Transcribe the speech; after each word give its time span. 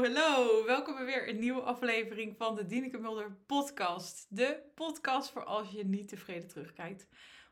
hallo. 0.00 0.64
Welkom 0.64 0.94
bij 0.94 1.04
weer 1.04 1.28
een 1.28 1.38
nieuwe 1.38 1.60
aflevering 1.60 2.36
van 2.36 2.54
de 2.54 2.66
Dieneke 2.66 2.98
Mulder 2.98 3.36
podcast. 3.46 4.26
De 4.28 4.62
podcast 4.74 5.30
voor 5.30 5.44
als 5.44 5.70
je 5.70 5.84
niet 5.84 6.08
tevreden 6.08 6.48
terugkijkt 6.48 7.08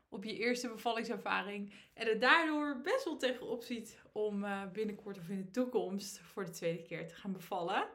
op 0.09 0.23
je 0.23 0.37
eerste 0.37 0.69
bevallingservaring. 0.69 1.73
En 1.93 2.07
er 2.07 2.19
daardoor 2.19 2.81
best 2.83 3.05
wel 3.05 3.17
tegenop 3.17 3.63
ziet 3.63 4.01
om 4.11 4.43
uh, 4.43 4.61
binnenkort 4.73 5.17
of 5.17 5.29
in 5.29 5.37
de 5.37 5.51
toekomst 5.51 6.19
voor 6.19 6.45
de 6.45 6.51
tweede 6.51 6.81
keer 6.81 7.07
te 7.07 7.15
gaan 7.15 7.31
bevallen. 7.31 7.87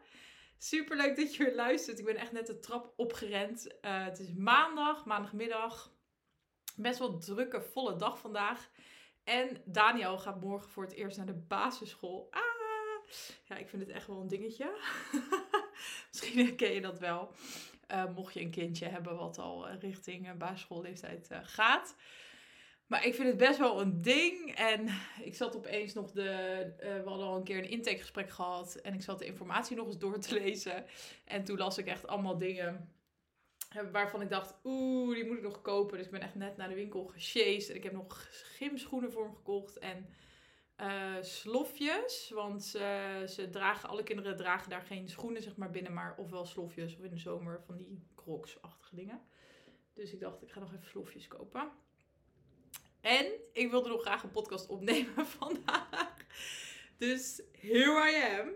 Super 0.58 0.96
leuk 0.96 1.16
dat 1.16 1.34
je 1.34 1.44
weer 1.44 1.54
luistert. 1.54 1.98
Ik 1.98 2.04
ben 2.04 2.16
echt 2.16 2.32
net 2.32 2.46
de 2.46 2.60
trap 2.60 2.92
opgerend. 2.96 3.66
Uh, 3.66 4.04
het 4.04 4.18
is 4.18 4.32
maandag, 4.32 5.04
maandagmiddag. 5.04 5.92
Best 6.76 6.98
wel 6.98 7.18
drukke, 7.18 7.60
volle 7.62 7.96
dag 7.96 8.18
vandaag. 8.18 8.70
En 9.24 9.62
Daniel 9.64 10.18
gaat 10.18 10.40
morgen 10.40 10.70
voor 10.70 10.82
het 10.82 10.92
eerst 10.92 11.16
naar 11.16 11.26
de 11.26 11.44
basisschool. 11.48 12.28
Ah! 12.30 12.53
Ja, 13.44 13.56
ik 13.56 13.68
vind 13.68 13.82
het 13.82 13.90
echt 13.90 14.06
wel 14.06 14.20
een 14.20 14.28
dingetje. 14.28 14.76
Misschien 16.10 16.46
herken 16.46 16.72
je 16.72 16.80
dat 16.80 16.98
wel. 16.98 17.32
Uh, 17.90 18.14
mocht 18.14 18.34
je 18.34 18.40
een 18.40 18.50
kindje 18.50 18.86
hebben 18.86 19.16
wat 19.16 19.38
al 19.38 19.68
eh, 19.68 19.80
richting 19.80 20.26
uh, 20.26 20.32
basisschoolleeftijd 20.32 21.28
gaat. 21.42 21.96
Maar 22.86 23.06
ik 23.06 23.14
vind 23.14 23.28
het 23.28 23.36
best 23.36 23.58
wel 23.58 23.80
een 23.80 24.02
ding. 24.02 24.54
En 24.54 24.88
ik 25.22 25.34
zat 25.34 25.56
opeens 25.56 25.92
nog 25.92 26.10
de. 26.10 26.72
we 26.78 27.08
hadden 27.08 27.26
al 27.26 27.36
een 27.36 27.44
keer 27.44 27.58
een 27.58 27.70
intakegesprek 27.70 28.30
gehad. 28.30 28.74
En 28.74 28.94
ik 28.94 29.02
zat 29.02 29.18
de 29.18 29.26
informatie 29.26 29.76
nog 29.76 29.86
eens 29.86 29.98
door 29.98 30.18
te 30.18 30.34
lezen. 30.34 30.84
En 31.24 31.44
toen 31.44 31.58
las 31.58 31.78
ik 31.78 31.86
echt 31.86 32.06
allemaal 32.06 32.38
dingen. 32.38 32.92
Waarvan 33.92 34.22
ik 34.22 34.28
dacht, 34.28 34.54
oeh, 34.64 35.14
die 35.14 35.24
moet 35.24 35.36
ik 35.36 35.42
nog 35.42 35.62
kopen. 35.62 35.96
Dus 35.96 36.06
ik 36.06 36.12
ben 36.12 36.20
echt 36.20 36.34
net 36.34 36.56
naar 36.56 36.68
de 36.68 36.74
winkel 36.74 37.04
gesjeest. 37.04 37.70
En 37.70 37.76
ik 37.76 37.82
heb 37.82 37.92
nog 37.92 38.28
gymschoenen 38.30 39.12
voor 39.12 39.24
hem 39.24 39.34
gekocht. 39.34 39.78
En 39.78 40.06
uh, 40.80 41.14
slofjes. 41.20 42.30
Want 42.34 42.64
ze 42.64 43.48
dragen, 43.50 43.88
alle 43.88 44.02
kinderen 44.02 44.36
dragen 44.36 44.70
daar 44.70 44.82
geen 44.82 45.08
schoenen 45.08 45.42
zeg 45.42 45.56
maar 45.56 45.70
binnen, 45.70 45.92
maar 45.92 46.14
ofwel 46.16 46.44
slofjes 46.44 46.96
of 46.96 47.04
in 47.04 47.10
de 47.10 47.18
zomer 47.18 47.62
van 47.66 47.76
die 47.76 48.02
crocs-achtige 48.14 48.94
dingen. 48.94 49.20
Dus 49.94 50.12
ik 50.12 50.20
dacht, 50.20 50.42
ik 50.42 50.50
ga 50.50 50.60
nog 50.60 50.72
even 50.72 50.88
slofjes 50.88 51.28
kopen. 51.28 51.70
En 53.00 53.26
ik 53.52 53.70
wilde 53.70 53.88
nog 53.88 54.00
graag 54.00 54.22
een 54.22 54.30
podcast 54.30 54.68
opnemen 54.68 55.26
vandaag. 55.38 56.26
Dus 56.96 57.42
here 57.52 58.10
I 58.10 58.40
am. 58.40 58.52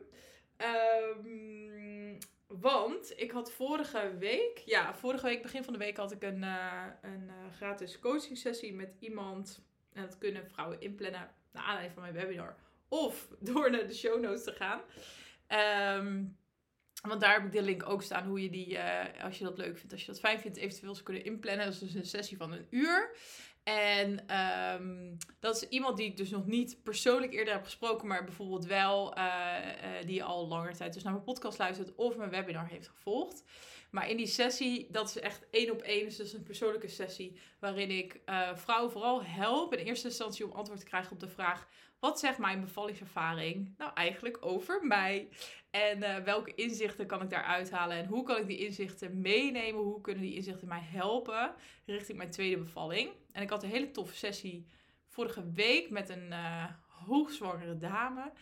Um, 0.58 2.18
want 2.46 3.12
ik 3.16 3.30
had 3.30 3.52
vorige 3.52 4.16
week, 4.18 4.58
ja, 4.58 4.94
vorige 4.94 5.26
week, 5.26 5.42
begin 5.42 5.64
van 5.64 5.72
de 5.72 5.78
week, 5.78 5.96
had 5.96 6.12
ik 6.12 6.22
een, 6.22 6.42
uh, 6.42 6.84
een 7.02 7.22
uh, 7.22 7.52
gratis 7.56 7.98
coaching 7.98 8.38
sessie 8.38 8.74
met 8.74 8.96
iemand. 8.98 9.66
En 9.92 10.02
dat 10.02 10.18
kunnen 10.18 10.46
vrouwen 10.46 10.80
inplannen 10.80 11.34
aanleiding 11.58 11.92
van 11.92 12.02
mijn 12.02 12.14
webinar. 12.14 12.56
Of 12.88 13.28
door 13.40 13.70
naar 13.70 13.86
de 13.86 13.94
show 13.94 14.20
notes 14.20 14.44
te 14.44 14.52
gaan. 14.52 14.80
Um, 15.98 16.36
want 17.02 17.20
daar 17.20 17.32
heb 17.32 17.44
ik 17.44 17.52
de 17.52 17.62
link 17.62 17.88
ook 17.88 18.02
staan 18.02 18.26
hoe 18.26 18.42
je 18.42 18.50
die, 18.50 18.72
uh, 18.72 19.04
als 19.22 19.38
je 19.38 19.44
dat 19.44 19.58
leuk 19.58 19.76
vindt, 19.76 19.92
als 19.92 20.00
je 20.00 20.06
dat 20.06 20.20
fijn 20.20 20.40
vindt, 20.40 20.56
eventueel 20.56 20.96
kunnen 21.02 21.24
inplannen. 21.24 21.64
Dat 21.64 21.74
is 21.74 21.80
dus 21.80 21.94
een 21.94 22.06
sessie 22.06 22.36
van 22.36 22.52
een 22.52 22.66
uur. 22.70 23.16
En 23.68 24.36
um, 24.80 25.16
dat 25.40 25.56
is 25.56 25.68
iemand 25.68 25.96
die 25.96 26.06
ik 26.06 26.16
dus 26.16 26.30
nog 26.30 26.46
niet 26.46 26.82
persoonlijk 26.82 27.32
eerder 27.32 27.54
heb 27.54 27.64
gesproken, 27.64 28.08
maar 28.08 28.24
bijvoorbeeld 28.24 28.66
wel 28.66 29.18
uh, 29.18 29.24
uh, 29.24 30.06
die 30.06 30.24
al 30.24 30.48
langer 30.48 30.76
tijd 30.76 30.94
dus 30.94 31.02
naar 31.02 31.12
mijn 31.12 31.24
podcast 31.24 31.58
luistert 31.58 31.94
of 31.94 32.16
mijn 32.16 32.30
webinar 32.30 32.66
heeft 32.66 32.88
gevolgd. 32.88 33.44
Maar 33.90 34.10
in 34.10 34.16
die 34.16 34.26
sessie, 34.26 34.88
dat 34.90 35.08
is 35.08 35.18
echt 35.18 35.46
één 35.50 35.70
op 35.70 35.80
één, 35.80 36.16
dus 36.16 36.32
een 36.32 36.42
persoonlijke 36.42 36.88
sessie, 36.88 37.38
waarin 37.58 37.90
ik 37.90 38.20
uh, 38.26 38.56
vrouwen 38.56 38.92
vooral 38.92 39.22
help 39.22 39.74
in 39.74 39.86
eerste 39.86 40.08
instantie 40.08 40.44
om 40.44 40.52
antwoord 40.52 40.80
te 40.80 40.86
krijgen 40.86 41.12
op 41.12 41.20
de 41.20 41.28
vraag: 41.28 41.68
wat 41.98 42.18
zegt 42.18 42.38
mijn 42.38 42.60
bevallingservaring 42.60 43.74
nou 43.76 43.90
eigenlijk 43.94 44.38
over 44.40 44.86
mij? 44.86 45.28
En 45.70 45.98
uh, 45.98 46.16
welke 46.16 46.54
inzichten 46.54 47.06
kan 47.06 47.22
ik 47.22 47.30
daar 47.30 47.44
uithalen? 47.44 47.96
En 47.96 48.06
hoe 48.06 48.22
kan 48.22 48.36
ik 48.36 48.46
die 48.46 48.58
inzichten 48.58 49.20
meenemen? 49.20 49.82
Hoe 49.82 50.00
kunnen 50.00 50.22
die 50.22 50.34
inzichten 50.34 50.68
mij 50.68 50.82
helpen 50.82 51.54
richting 51.86 52.18
mijn 52.18 52.30
tweede 52.30 52.58
bevalling? 52.58 53.10
En 53.32 53.42
ik 53.42 53.50
had 53.50 53.62
een 53.62 53.70
hele 53.70 53.90
toffe 53.90 54.14
sessie 54.14 54.66
vorige 55.06 55.52
week 55.52 55.90
met 55.90 56.08
een 56.08 56.26
uh, 56.30 56.64
hoogzwangere 56.86 57.78
dame. 57.78 58.32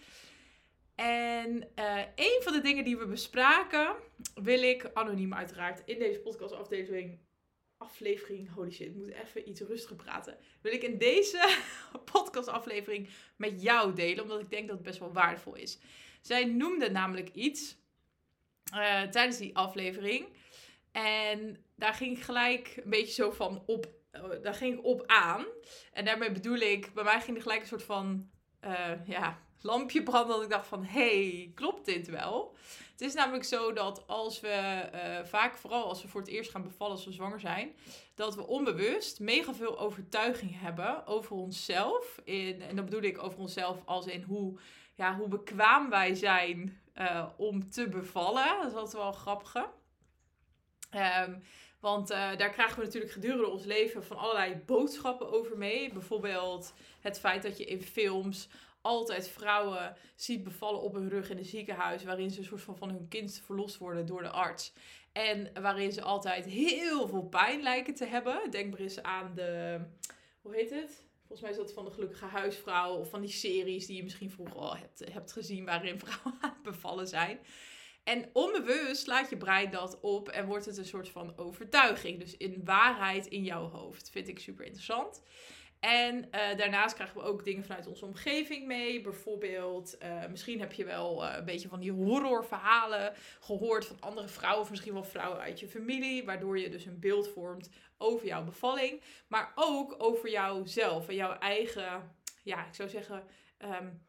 En 0.96 1.68
uh, 1.78 2.02
een 2.14 2.40
van 2.42 2.52
de 2.52 2.60
dingen 2.60 2.84
die 2.84 2.96
we 2.96 3.06
bespraken, 3.06 3.94
wil 4.34 4.62
ik 4.62 4.90
anoniem 4.94 5.34
uiteraard 5.34 5.82
in 5.84 5.98
deze 5.98 6.20
podcastafdeling 6.20 7.18
aflevering, 7.78 8.52
holy 8.54 8.70
shit, 8.70 8.86
ik 8.86 8.94
moet 8.94 9.12
even 9.12 9.48
iets 9.48 9.60
rustiger 9.60 9.96
praten. 9.96 10.38
Wil 10.60 10.72
ik 10.72 10.82
in 10.82 10.98
deze 10.98 11.56
podcastaflevering 12.12 13.08
met 13.36 13.62
jou 13.62 13.94
delen, 13.94 14.22
omdat 14.22 14.40
ik 14.40 14.50
denk 14.50 14.66
dat 14.66 14.76
het 14.76 14.86
best 14.86 14.98
wel 14.98 15.12
waardevol 15.12 15.54
is. 15.54 15.78
Zij 16.20 16.44
noemde 16.44 16.90
namelijk 16.90 17.28
iets 17.28 17.76
uh, 18.74 19.02
tijdens 19.02 19.38
die 19.38 19.56
aflevering. 19.56 20.26
En 20.92 21.64
daar 21.74 21.94
ging 21.94 22.16
ik 22.16 22.22
gelijk 22.22 22.80
een 22.84 22.90
beetje 22.90 23.14
zo 23.14 23.30
van 23.30 23.62
op, 23.66 23.86
uh, 24.12 24.42
daar 24.42 24.54
ging 24.54 24.78
ik 24.78 24.84
op 24.84 25.02
aan. 25.06 25.46
En 25.92 26.04
daarmee 26.04 26.32
bedoel 26.32 26.58
ik, 26.58 26.94
bij 26.94 27.04
mij 27.04 27.20
ging 27.20 27.36
er 27.36 27.42
gelijk 27.42 27.60
een 27.60 27.66
soort 27.66 27.82
van, 27.82 28.30
ja, 29.06 29.45
lampje 29.61 30.03
branden. 30.03 30.34
Dat 30.34 30.44
ik 30.44 30.50
dacht 30.50 30.67
van, 30.67 30.84
hey, 30.84 31.50
klopt 31.55 31.84
dit 31.84 32.09
wel? 32.09 32.55
Het 32.93 33.00
is 33.00 33.15
namelijk 33.15 33.44
zo 33.44 33.72
dat 33.72 34.06
als 34.06 34.41
we 34.41 34.89
uh, 34.94 35.25
vaak, 35.25 35.56
vooral 35.56 35.89
als 35.89 36.03
we 36.03 36.09
voor 36.09 36.21
het 36.21 36.31
eerst 36.31 36.50
gaan 36.50 36.62
bevallen 36.62 36.94
als 36.94 37.05
we 37.05 37.12
zwanger 37.12 37.41
zijn, 37.41 37.75
dat 38.15 38.34
we 38.34 38.47
onbewust 38.47 39.21
mega 39.21 39.55
veel 39.55 39.78
overtuiging 39.78 40.61
hebben 40.61 41.06
over 41.06 41.37
onszelf. 41.37 42.21
In, 42.25 42.62
en 42.62 42.77
dat 42.77 42.84
bedoel 42.84 43.03
ik 43.03 43.22
over 43.22 43.39
onszelf 43.39 43.83
als 43.84 44.06
in 44.06 44.22
hoe, 44.22 44.59
ja, 44.94 45.17
hoe 45.17 45.28
bekwaam 45.28 45.91
wij 45.91 46.15
zijn 46.15 46.81
uh, 46.94 47.27
om 47.37 47.71
te 47.71 47.88
bevallen. 47.88 48.56
Dat 48.62 48.71
is 48.71 48.77
altijd 48.77 49.03
wel 49.03 49.12
grappig. 49.12 49.55
Um, 50.94 51.43
want 51.81 52.11
uh, 52.11 52.37
daar 52.37 52.50
krijgen 52.50 52.78
we 52.78 52.84
natuurlijk 52.84 53.12
gedurende 53.12 53.47
ons 53.47 53.65
leven 53.65 54.05
van 54.05 54.17
allerlei 54.17 54.62
boodschappen 54.67 55.33
over 55.33 55.59
mee. 55.59 55.93
Bijvoorbeeld 55.93 56.75
het 57.00 57.19
feit 57.19 57.43
dat 57.43 57.59
je 57.59 57.65
in 57.65 57.83
films 57.83 58.49
altijd 58.86 59.28
vrouwen 59.28 59.97
ziet 60.14 60.44
bevallen 60.44 60.80
op 60.80 60.94
hun 60.94 61.08
rug 61.08 61.30
in 61.30 61.38
een 61.38 61.44
ziekenhuis, 61.44 62.04
waarin 62.04 62.30
ze 62.30 62.38
een 62.38 62.44
soort 62.44 62.62
van 62.62 62.76
van 62.76 62.88
hun 62.88 63.08
kind 63.08 63.41
verlost 63.44 63.78
worden 63.78 64.06
door 64.06 64.22
de 64.22 64.30
arts. 64.30 64.72
En 65.12 65.50
waarin 65.60 65.92
ze 65.92 66.02
altijd 66.02 66.44
heel 66.44 67.08
veel 67.08 67.22
pijn 67.22 67.62
lijken 67.62 67.94
te 67.94 68.06
hebben. 68.06 68.50
Denk 68.50 68.70
maar 68.70 68.80
eens 68.80 69.02
aan 69.02 69.32
de, 69.34 69.80
hoe 70.41 70.54
heet 70.54 70.70
het? 70.70 71.04
Volgens 71.19 71.41
mij 71.41 71.50
is 71.50 71.56
dat 71.56 71.72
van 71.72 71.84
de 71.84 71.91
gelukkige 71.91 72.25
huisvrouw 72.25 72.94
of 72.94 73.10
van 73.10 73.20
die 73.20 73.30
series 73.30 73.86
die 73.86 73.96
je 73.96 74.02
misschien 74.02 74.30
vroeger 74.30 74.56
al 74.56 74.76
hebt, 74.76 75.04
hebt 75.12 75.32
gezien 75.32 75.64
waarin 75.64 76.00
vrouwen 76.04 76.56
bevallen 76.62 77.08
zijn. 77.08 77.38
En 78.04 78.30
onbewust 78.32 79.06
laat 79.06 79.30
je 79.30 79.36
brein 79.36 79.70
dat 79.70 80.00
op 80.00 80.28
en 80.28 80.46
wordt 80.46 80.64
het 80.64 80.76
een 80.76 80.84
soort 80.84 81.08
van 81.08 81.36
overtuiging. 81.36 82.19
Dus 82.19 82.36
in 82.36 82.60
waarheid 82.64 83.26
in 83.26 83.44
jouw 83.44 83.69
hoofd. 83.69 84.10
Vind 84.10 84.28
ik 84.28 84.38
super 84.38 84.64
interessant. 84.64 85.22
En 85.81 86.16
uh, 86.16 86.56
daarnaast 86.56 86.94
krijgen 86.94 87.16
we 87.16 87.22
ook 87.22 87.44
dingen 87.44 87.64
vanuit 87.64 87.87
onze 87.87 88.04
omgeving 88.04 88.66
mee. 88.66 89.00
Bijvoorbeeld, 89.00 89.97
uh, 90.03 90.26
misschien 90.26 90.60
heb 90.60 90.72
je 90.72 90.84
wel 90.84 91.25
uh, 91.25 91.34
een 91.37 91.44
beetje 91.44 91.69
van 91.69 91.81
die 91.81 91.92
horrorverhalen 91.92 93.14
gehoord 93.41 93.87
van 93.87 94.00
andere 94.00 94.28
vrouwen, 94.28 94.62
of 94.62 94.70
misschien 94.70 94.92
wel 94.92 95.04
vrouwen 95.04 95.41
uit 95.41 95.60
je 95.60 95.69
familie, 95.69 96.25
waardoor 96.25 96.59
je 96.59 96.70
dus 96.70 96.84
een 96.84 97.00
beeld 97.00 97.28
vormt 97.28 97.70
over 97.98 98.26
jouw 98.26 98.44
bevalling, 98.44 99.03
maar 99.28 99.53
ook 99.54 99.94
over 99.98 100.31
jouzelf 100.31 101.09
en 101.09 101.14
jouw 101.14 101.38
eigen, 101.38 102.16
ja, 102.43 102.66
ik 102.66 102.75
zou 102.75 102.88
zeggen, 102.88 103.25
um, 103.58 104.06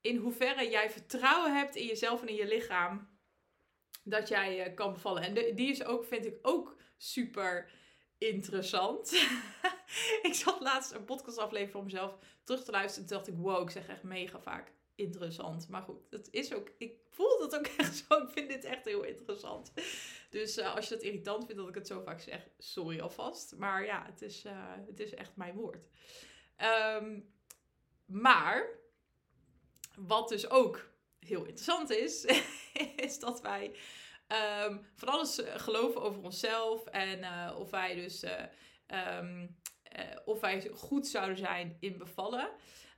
in 0.00 0.16
hoeverre 0.16 0.70
jij 0.70 0.90
vertrouwen 0.90 1.56
hebt 1.56 1.76
in 1.76 1.86
jezelf 1.86 2.20
en 2.20 2.28
in 2.28 2.34
je 2.34 2.46
lichaam 2.46 3.08
dat 4.04 4.28
jij 4.28 4.72
kan 4.74 4.92
bevallen. 4.92 5.22
En 5.22 5.34
die 5.34 5.70
is 5.70 5.84
ook, 5.84 6.04
vind 6.04 6.26
ik, 6.26 6.38
ook 6.42 6.76
super 6.96 7.70
interessant. 8.20 9.12
ik 10.28 10.34
zat 10.34 10.60
laatst 10.60 10.92
een 10.92 11.04
podcastaflevering 11.04 11.70
voor 11.70 11.84
mezelf 11.84 12.16
terug 12.44 12.64
te 12.64 12.70
luisteren. 12.70 13.02
En 13.02 13.08
toen 13.08 13.18
dacht 13.18 13.28
ik, 13.28 13.42
wow, 13.44 13.62
ik 13.62 13.70
zeg 13.70 13.88
echt 13.88 14.02
mega 14.02 14.40
vaak 14.40 14.72
interessant. 14.94 15.68
Maar 15.68 15.82
goed, 15.82 16.10
dat 16.10 16.28
is 16.30 16.54
ook, 16.54 16.70
ik 16.78 16.94
voel 17.10 17.38
dat 17.38 17.56
ook 17.56 17.66
echt 17.76 18.04
zo. 18.08 18.22
Ik 18.22 18.30
vind 18.30 18.48
dit 18.48 18.64
echt 18.64 18.84
heel 18.84 19.02
interessant. 19.02 19.72
Dus 20.30 20.58
uh, 20.58 20.74
als 20.74 20.88
je 20.88 20.94
dat 20.94 21.02
irritant 21.02 21.44
vindt 21.44 21.60
dat 21.60 21.68
ik 21.68 21.74
het 21.74 21.86
zo 21.86 22.02
vaak 22.02 22.20
zeg, 22.20 22.48
sorry 22.58 23.00
alvast. 23.00 23.54
Maar 23.56 23.84
ja, 23.84 24.06
het 24.06 24.22
is, 24.22 24.44
uh, 24.44 24.52
het 24.86 25.00
is 25.00 25.14
echt 25.14 25.36
mijn 25.36 25.54
woord. 25.54 25.86
Um, 26.96 27.32
maar, 28.06 28.68
wat 29.96 30.28
dus 30.28 30.50
ook 30.50 30.88
heel 31.18 31.44
interessant 31.44 31.90
is, 31.90 32.24
is 32.96 33.18
dat 33.18 33.40
wij 33.40 33.74
um, 34.32 34.86
van 34.94 35.08
alles 35.08 35.42
geloven 35.44 36.02
over 36.02 36.22
onszelf. 36.22 36.86
En 36.86 37.18
uh, 37.18 37.56
of 37.58 37.70
wij 37.70 37.94
dus 37.94 38.24
um, 39.22 39.56
uh, 39.98 40.04
of 40.24 40.40
wij 40.40 40.70
goed 40.74 41.06
zouden 41.06 41.36
zijn 41.36 41.76
in 41.80 41.98
bevallen. 41.98 42.48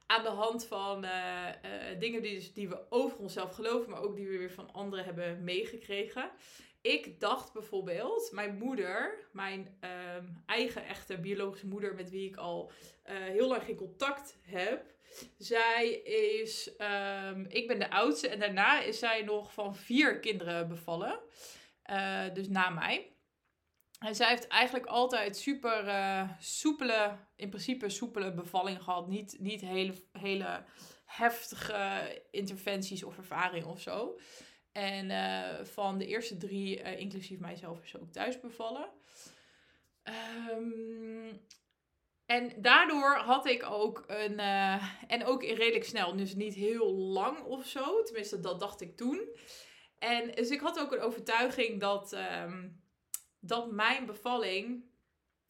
Aan 0.06 0.22
de 0.22 0.28
hand 0.28 0.66
van 0.66 1.06
dingen 1.98 2.22
die, 2.22 2.34
dus, 2.34 2.52
die 2.52 2.68
we 2.68 2.90
over 2.90 3.18
onszelf 3.18 3.54
geloven, 3.54 3.90
maar 3.90 4.02
ook 4.02 4.16
die 4.16 4.28
we 4.28 4.38
weer 4.38 4.50
van 4.50 4.72
anderen 4.72 5.04
hebben 5.04 5.44
meegekregen. 5.44 6.30
Ik 6.80 7.20
dacht 7.20 7.52
bijvoorbeeld, 7.52 8.30
mijn 8.32 8.58
moeder, 8.58 9.28
mijn 9.32 9.78
um, 10.16 10.42
eigen 10.46 10.84
echte 10.84 11.18
biologische 11.18 11.66
moeder, 11.66 11.94
met 11.94 12.10
wie 12.10 12.28
ik 12.28 12.36
al 12.36 12.70
heel 13.04 13.48
lang 13.48 13.62
geen 13.62 13.76
contact 13.76 14.38
heb, 14.42 14.94
Zij 15.38 15.88
is, 16.04 16.76
ehm, 16.76 17.44
ik 17.48 17.68
ben 17.68 17.78
de 17.78 17.90
oudste 17.90 18.28
en 18.28 18.38
daarna 18.38 18.80
is 18.80 18.98
zij 18.98 19.22
nog 19.22 19.52
van 19.52 19.76
vier 19.76 20.20
kinderen 20.20 20.68
bevallen. 20.68 21.20
Uh, 21.90 22.24
dus 22.32 22.48
na 22.48 22.70
mij. 22.70 23.16
En 23.98 24.14
zij 24.14 24.28
heeft 24.28 24.46
eigenlijk 24.46 24.86
altijd 24.86 25.36
super 25.36 25.86
uh, 25.86 26.30
soepele, 26.38 27.16
in 27.36 27.48
principe 27.48 27.88
soepele 27.88 28.32
bevallingen 28.32 28.82
gehad. 28.82 29.08
Niet, 29.08 29.36
niet 29.40 29.60
hele, 29.60 29.94
hele 30.12 30.64
heftige 31.04 32.22
interventies 32.30 33.02
of 33.02 33.16
ervaring 33.16 33.64
of 33.64 33.80
zo. 33.80 34.18
En 34.72 35.10
uh, 35.10 35.64
van 35.64 35.98
de 35.98 36.06
eerste 36.06 36.36
drie, 36.36 36.96
inclusief 36.96 37.38
mijzelf, 37.38 37.82
is 37.82 37.90
ze 37.90 38.00
ook 38.00 38.12
thuis 38.12 38.40
bevallen. 38.40 38.88
Um, 40.50 41.40
en 42.32 42.52
daardoor 42.62 43.14
had 43.14 43.46
ik 43.46 43.70
ook 43.70 44.04
een. 44.06 44.32
Uh, 44.32 44.84
en 45.06 45.24
ook 45.24 45.42
redelijk 45.42 45.84
snel, 45.84 46.16
dus 46.16 46.34
niet 46.34 46.54
heel 46.54 46.92
lang 46.94 47.42
of 47.44 47.66
zo. 47.66 48.02
Tenminste, 48.02 48.40
dat 48.40 48.60
dacht 48.60 48.80
ik 48.80 48.96
toen. 48.96 49.28
En 49.98 50.30
dus 50.30 50.50
ik 50.50 50.60
had 50.60 50.78
ook 50.78 50.92
een 50.92 51.00
overtuiging 51.00 51.80
dat, 51.80 52.12
um, 52.12 52.82
dat 53.40 53.70
mijn 53.70 54.06
bevalling 54.06 54.84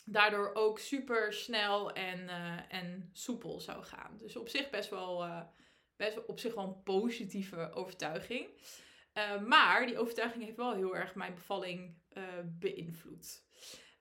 daardoor 0.05 0.55
ook 0.55 0.79
super 0.79 1.33
snel 1.33 1.93
en, 1.93 2.19
uh, 2.19 2.59
en 2.69 3.11
soepel 3.13 3.61
zou 3.61 3.83
gaan. 3.83 4.17
Dus 4.19 4.37
op 4.37 4.49
zich 4.49 4.71
best 4.71 4.91
wel, 4.91 5.25
uh, 5.25 5.43
best 5.97 6.15
wel, 6.15 6.25
op 6.25 6.39
zich 6.39 6.55
wel 6.55 6.65
een 6.65 6.83
positieve 6.83 7.73
overtuiging. 7.73 8.47
Maar 9.47 9.87
die 9.87 9.99
overtuiging 9.99 10.45
heeft 10.45 10.57
wel 10.57 10.75
heel 10.75 10.97
erg 10.97 11.15
mijn 11.15 11.35
bevalling 11.35 11.97
beïnvloed. 12.45 13.45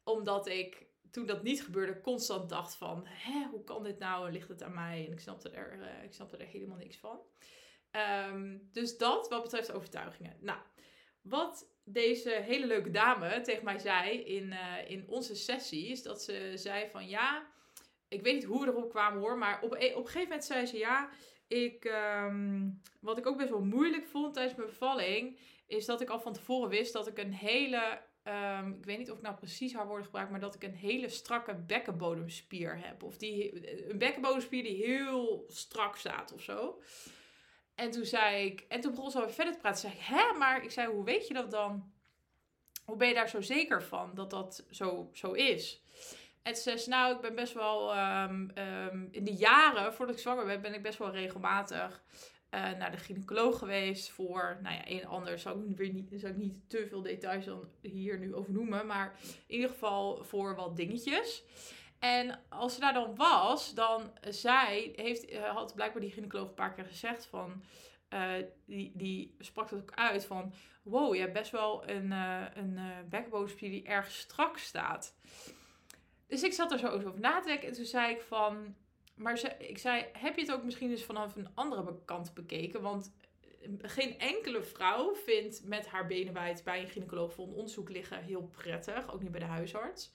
Omdat 0.04 0.48
ik 0.48 0.91
toen 1.12 1.26
dat 1.26 1.44
niet 1.44 1.64
gebeurde, 1.64 2.02
constant 2.02 2.50
dacht 2.50 2.76
van, 2.76 3.08
hoe 3.52 3.64
kan 3.64 3.84
dit 3.84 4.00
nou? 4.00 4.32
Ligt 4.32 4.50
het 4.50 4.64
aan 4.64 4.74
mij? 4.74 5.06
En 5.06 5.12
ik 5.12 5.20
snapte 5.20 5.50
er, 5.50 5.78
uh, 5.80 6.04
ik 6.04 6.14
snapte 6.14 6.38
er 6.38 6.48
helemaal 6.48 6.78
niks 6.78 6.98
van. 6.98 7.20
Um, 8.32 8.70
dus 8.72 8.98
dat 8.98 9.30
wat 9.30 9.44
betreft 9.44 9.72
overtuigingen. 9.72 10.38
Nou, 10.40 10.60
wat 11.22 11.70
deze 11.84 12.30
hele 12.30 12.66
leuke 12.66 12.92
dame 12.92 13.42
tegen 13.42 13.64
mij 13.64 13.80
zei 13.80 14.20
in, 14.20 14.44
uh, 14.44 14.90
in 14.90 15.08
onze 15.08 15.36
sessie, 15.36 15.88
is 15.88 16.04
dat 16.04 16.24
ze 16.24 16.52
zei 16.56 16.90
van, 16.90 17.08
ja, 17.08 17.48
ik 18.08 18.22
weet 18.22 18.34
niet 18.34 18.44
hoe 18.44 18.62
we 18.62 18.68
erop 18.68 18.90
kwamen 18.90 19.20
hoor, 19.20 19.38
maar 19.38 19.62
op, 19.62 19.72
op 19.72 19.80
een 19.80 19.82
gegeven 19.82 20.22
moment 20.22 20.46
zei 20.46 20.66
ze, 20.66 20.78
ja, 20.78 21.10
ik, 21.48 21.86
um, 22.26 22.82
wat 23.00 23.18
ik 23.18 23.26
ook 23.28 23.38
best 23.38 23.50
wel 23.50 23.64
moeilijk 23.64 24.08
vond 24.08 24.34
tijdens 24.34 24.56
mijn 24.56 24.70
bevalling, 24.70 25.40
is 25.68 25.86
dat 25.86 26.02
ik 26.02 26.10
al 26.10 26.20
van 26.20 26.34
tevoren 26.34 26.70
wist 26.70 26.94
dat 26.94 27.08
ik 27.08 27.18
een 27.18 27.34
hele 27.34 28.02
Um, 28.24 28.78
ik 28.78 28.86
weet 28.86 28.98
niet 28.98 29.12
of 29.12 29.18
ik 29.18 29.24
nou 29.24 29.36
precies 29.36 29.74
haar 29.74 29.88
woorden 29.88 30.06
gebruik, 30.06 30.30
maar 30.30 30.40
dat 30.40 30.56
ik 30.56 30.64
een 30.64 30.76
hele 30.76 31.10
strakke 31.10 31.56
bekkenbodemspier 31.56 32.80
heb. 32.86 33.04
Of 33.04 33.18
die, 33.18 33.90
een 33.92 33.98
bekkenbodemspier 33.98 34.64
die 34.64 34.86
heel 34.86 35.46
strak 35.48 35.98
staat 35.98 36.34
of 36.34 36.42
zo. 36.42 36.82
En 37.76 37.92
toen 37.92 38.06
zei 38.06 38.46
ik, 38.46 38.66
en 38.68 38.82
toen 38.82 38.92
begon 38.92 39.12
ze 39.12 39.18
alweer 39.18 39.34
verder 39.34 39.54
te 39.54 39.60
praten. 39.60 39.80
Zei 39.80 39.94
ik, 39.94 40.00
hè, 40.00 40.38
maar 40.38 40.64
ik 40.64 40.72
zei, 40.72 40.88
hoe 40.88 41.04
weet 41.04 41.28
je 41.28 41.34
dat 41.34 41.52
dan? 41.52 41.94
Hoe 42.86 42.96
ben 42.96 43.08
je 43.08 43.14
daar 43.14 43.30
zo 43.30 43.42
zeker 43.42 43.84
van 43.84 44.12
dat 44.14 44.30
dat 44.30 44.66
zo, 44.70 45.10
zo 45.14 45.32
is? 45.32 45.84
En 46.42 46.56
ze 46.56 46.62
zei, 46.62 46.90
nou, 46.90 47.16
ik 47.16 47.22
ben 47.22 47.36
best 47.36 47.54
wel, 47.54 47.98
um, 47.98 48.52
um, 48.58 49.08
in 49.12 49.24
de 49.24 49.34
jaren 49.34 49.94
voordat 49.94 50.16
ik 50.16 50.22
zwanger 50.22 50.46
ben, 50.46 50.62
ben 50.62 50.74
ik 50.74 50.82
best 50.82 50.98
wel 50.98 51.12
regelmatig 51.12 52.04
uh, 52.52 52.72
naar 52.72 52.92
de 52.92 52.98
gynaecoloog 52.98 53.58
geweest 53.58 54.10
voor, 54.10 54.60
nou 54.62 54.76
ja, 54.76 54.88
een 54.88 55.06
ander 55.06 55.40
zou 55.40 55.70
ik, 55.70 55.78
weer 55.78 55.94
niet, 55.94 56.10
zou 56.16 56.32
ik 56.32 56.38
niet 56.38 56.70
te 56.70 56.88
veel 56.90 57.02
details 57.02 57.46
dan 57.46 57.70
hier 57.82 58.20
nu 58.20 58.36
over 58.36 58.52
noemen, 58.52 58.88
maar 58.88 59.16
in 59.48 59.56
ieder 59.56 59.70
geval 59.70 60.24
voor 60.24 60.56
wat 60.56 60.76
dingetjes. 60.76 61.44
En 62.00 62.40
als 62.50 62.74
ze 62.74 62.80
daar 62.80 62.94
dan 62.94 63.16
was, 63.16 63.74
dan 63.74 64.12
zij 64.30 64.94
heeft, 64.96 65.26
eh, 65.26 65.44
had 65.44 65.76
blijkbaar 65.76 66.02
die 66.02 66.12
gynaecoloog 66.12 66.48
een 66.48 66.54
paar 66.54 66.74
keer 66.74 66.86
gezegd 66.86 67.26
van, 67.26 67.64
uh, 68.10 68.32
die, 68.66 68.92
die 68.96 69.36
sprak 69.40 69.70
het 69.70 69.82
ook 69.82 69.92
uit 69.96 70.26
van, 70.26 70.54
wow, 70.84 71.16
je 71.16 71.22
hebt 71.22 71.34
best 71.34 71.52
wel 71.52 71.90
een, 71.90 72.12
uh, 72.12 72.46
een 72.54 72.80
bekkenbodemspier 73.10 73.70
die 73.70 73.84
erg 73.84 74.12
strak 74.12 74.58
staat. 74.58 75.16
Dus 76.28 76.44
ik 76.44 76.54
zat 76.54 76.72
er 76.72 76.80
zo 76.80 76.88
over 76.88 77.20
na 77.20 77.40
te 77.40 77.48
denken 77.48 77.68
en 77.68 77.74
toen 77.74 77.86
zei 77.86 78.14
ik 78.14 78.22
van, 78.22 78.76
maar 79.22 79.56
ik 79.58 79.78
zei, 79.78 80.06
heb 80.14 80.36
je 80.36 80.42
het 80.42 80.52
ook 80.52 80.64
misschien 80.64 80.90
eens 80.90 81.04
vanaf 81.04 81.36
een 81.36 81.56
andere 81.56 82.00
kant 82.06 82.34
bekeken? 82.34 82.82
Want 82.82 83.14
eh, 83.62 83.70
geen 83.82 84.20
enkele 84.20 84.64
vrouw 84.64 85.16
vindt 85.16 85.66
met 85.66 85.88
haar 85.88 86.08
benen 86.08 86.34
wijd 86.34 86.64
bij 86.64 86.82
een 86.82 86.88
gynaecoloog 86.88 87.34
voor 87.34 87.48
een 87.48 87.54
onderzoek 87.54 87.90
liggen 87.90 88.24
heel 88.24 88.50
prettig. 88.52 89.14
Ook 89.14 89.22
niet 89.22 89.32
bij 89.32 89.40
de 89.40 89.46
huisarts. 89.46 90.12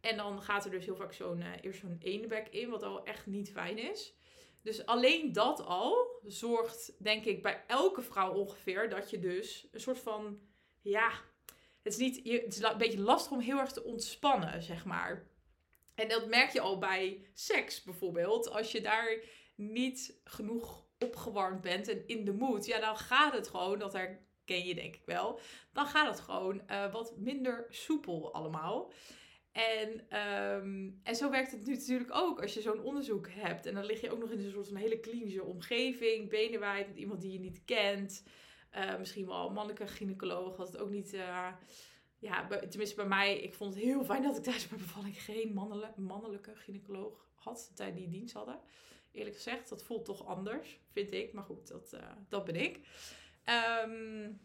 En 0.00 0.16
dan 0.16 0.42
gaat 0.42 0.64
er 0.64 0.70
dus 0.70 0.84
heel 0.84 0.96
vaak 0.96 1.12
zo'n, 1.12 1.40
uh, 1.40 1.46
eerst 1.60 1.80
zo'n 1.80 1.98
enebek 2.00 2.48
in, 2.48 2.70
wat 2.70 2.82
al 2.82 3.04
echt 3.04 3.26
niet 3.26 3.50
fijn 3.50 3.78
is. 3.78 4.14
Dus 4.62 4.86
alleen 4.86 5.32
dat 5.32 5.64
al 5.64 6.20
zorgt, 6.26 6.94
denk 6.98 7.24
ik, 7.24 7.42
bij 7.42 7.64
elke 7.66 8.02
vrouw 8.02 8.32
ongeveer 8.32 8.90
dat 8.90 9.10
je 9.10 9.18
dus 9.18 9.68
een 9.72 9.80
soort 9.80 9.98
van, 9.98 10.40
ja, 10.80 11.10
het 11.82 11.92
is, 11.92 11.96
niet, 11.96 12.16
het 12.16 12.54
is 12.54 12.62
een 12.62 12.78
beetje 12.78 13.00
lastig 13.00 13.32
om 13.32 13.40
heel 13.40 13.58
erg 13.58 13.72
te 13.72 13.84
ontspannen, 13.84 14.62
zeg 14.62 14.84
maar. 14.84 15.26
En 15.94 16.08
dat 16.08 16.26
merk 16.26 16.50
je 16.50 16.60
al 16.60 16.78
bij 16.78 17.26
seks 17.34 17.82
bijvoorbeeld. 17.82 18.50
Als 18.50 18.72
je 18.72 18.80
daar 18.80 19.18
niet 19.54 20.20
genoeg 20.24 20.86
opgewarmd 20.98 21.60
bent 21.60 21.88
en 21.88 22.06
in 22.06 22.24
de 22.24 22.32
mood, 22.32 22.66
ja, 22.66 22.80
dan 22.80 22.96
gaat 22.96 23.32
het 23.32 23.48
gewoon, 23.48 23.78
dat 23.78 23.92
herken 23.92 24.64
je 24.64 24.74
denk 24.74 24.94
ik 24.94 25.06
wel, 25.06 25.40
dan 25.72 25.86
gaat 25.86 26.08
het 26.08 26.20
gewoon 26.20 26.62
uh, 26.70 26.92
wat 26.92 27.16
minder 27.16 27.66
soepel 27.68 28.34
allemaal. 28.34 28.92
En, 29.52 30.18
um, 30.18 31.00
en 31.02 31.16
zo 31.16 31.30
werkt 31.30 31.50
het 31.50 31.66
nu 31.66 31.72
natuurlijk 31.74 32.14
ook 32.14 32.42
als 32.42 32.54
je 32.54 32.60
zo'n 32.60 32.82
onderzoek 32.82 33.28
hebt. 33.30 33.66
En 33.66 33.74
dan 33.74 33.84
lig 33.84 34.00
je 34.00 34.10
ook 34.10 34.18
nog 34.18 34.30
in 34.30 34.38
een 34.38 34.50
soort 34.50 34.68
van 34.68 34.76
hele 34.76 35.00
klinische 35.00 35.44
omgeving, 35.44 36.28
benen 36.28 36.60
wijd 36.60 36.88
met 36.88 36.96
iemand 36.96 37.20
die 37.20 37.32
je 37.32 37.38
niet 37.38 37.64
kent. 37.64 38.24
Uh, 38.76 38.98
misschien 38.98 39.26
wel 39.26 39.46
een 39.46 39.52
mannelijke 39.52 39.86
gynaecoloog, 39.86 40.56
had 40.56 40.72
het 40.72 40.80
ook 40.80 40.90
niet... 40.90 41.14
Uh, 41.14 41.48
ja, 42.22 42.46
tenminste 42.68 42.96
bij 42.96 43.06
mij, 43.06 43.38
ik 43.38 43.54
vond 43.54 43.74
het 43.74 43.82
heel 43.82 44.04
fijn 44.10 44.22
dat 44.22 44.36
ik 44.36 44.42
tijdens 44.42 44.68
mijn 44.68 44.82
bevalling 44.82 45.22
geen 45.22 45.52
mannelijke, 45.52 46.00
mannelijke 46.00 46.56
gynaecoloog 46.56 47.26
had, 47.34 47.72
tijd 47.74 47.96
die 47.96 48.08
dienst 48.08 48.34
hadden. 48.34 48.60
Eerlijk 49.12 49.36
gezegd, 49.36 49.68
dat 49.68 49.82
voelt 49.82 50.04
toch 50.04 50.26
anders, 50.26 50.80
vind 50.92 51.12
ik. 51.12 51.32
Maar 51.32 51.44
goed, 51.44 51.68
dat, 51.68 51.92
uh, 51.94 52.00
dat 52.28 52.44
ben 52.44 52.56
ik. 52.56 52.80
Um, 53.84 54.40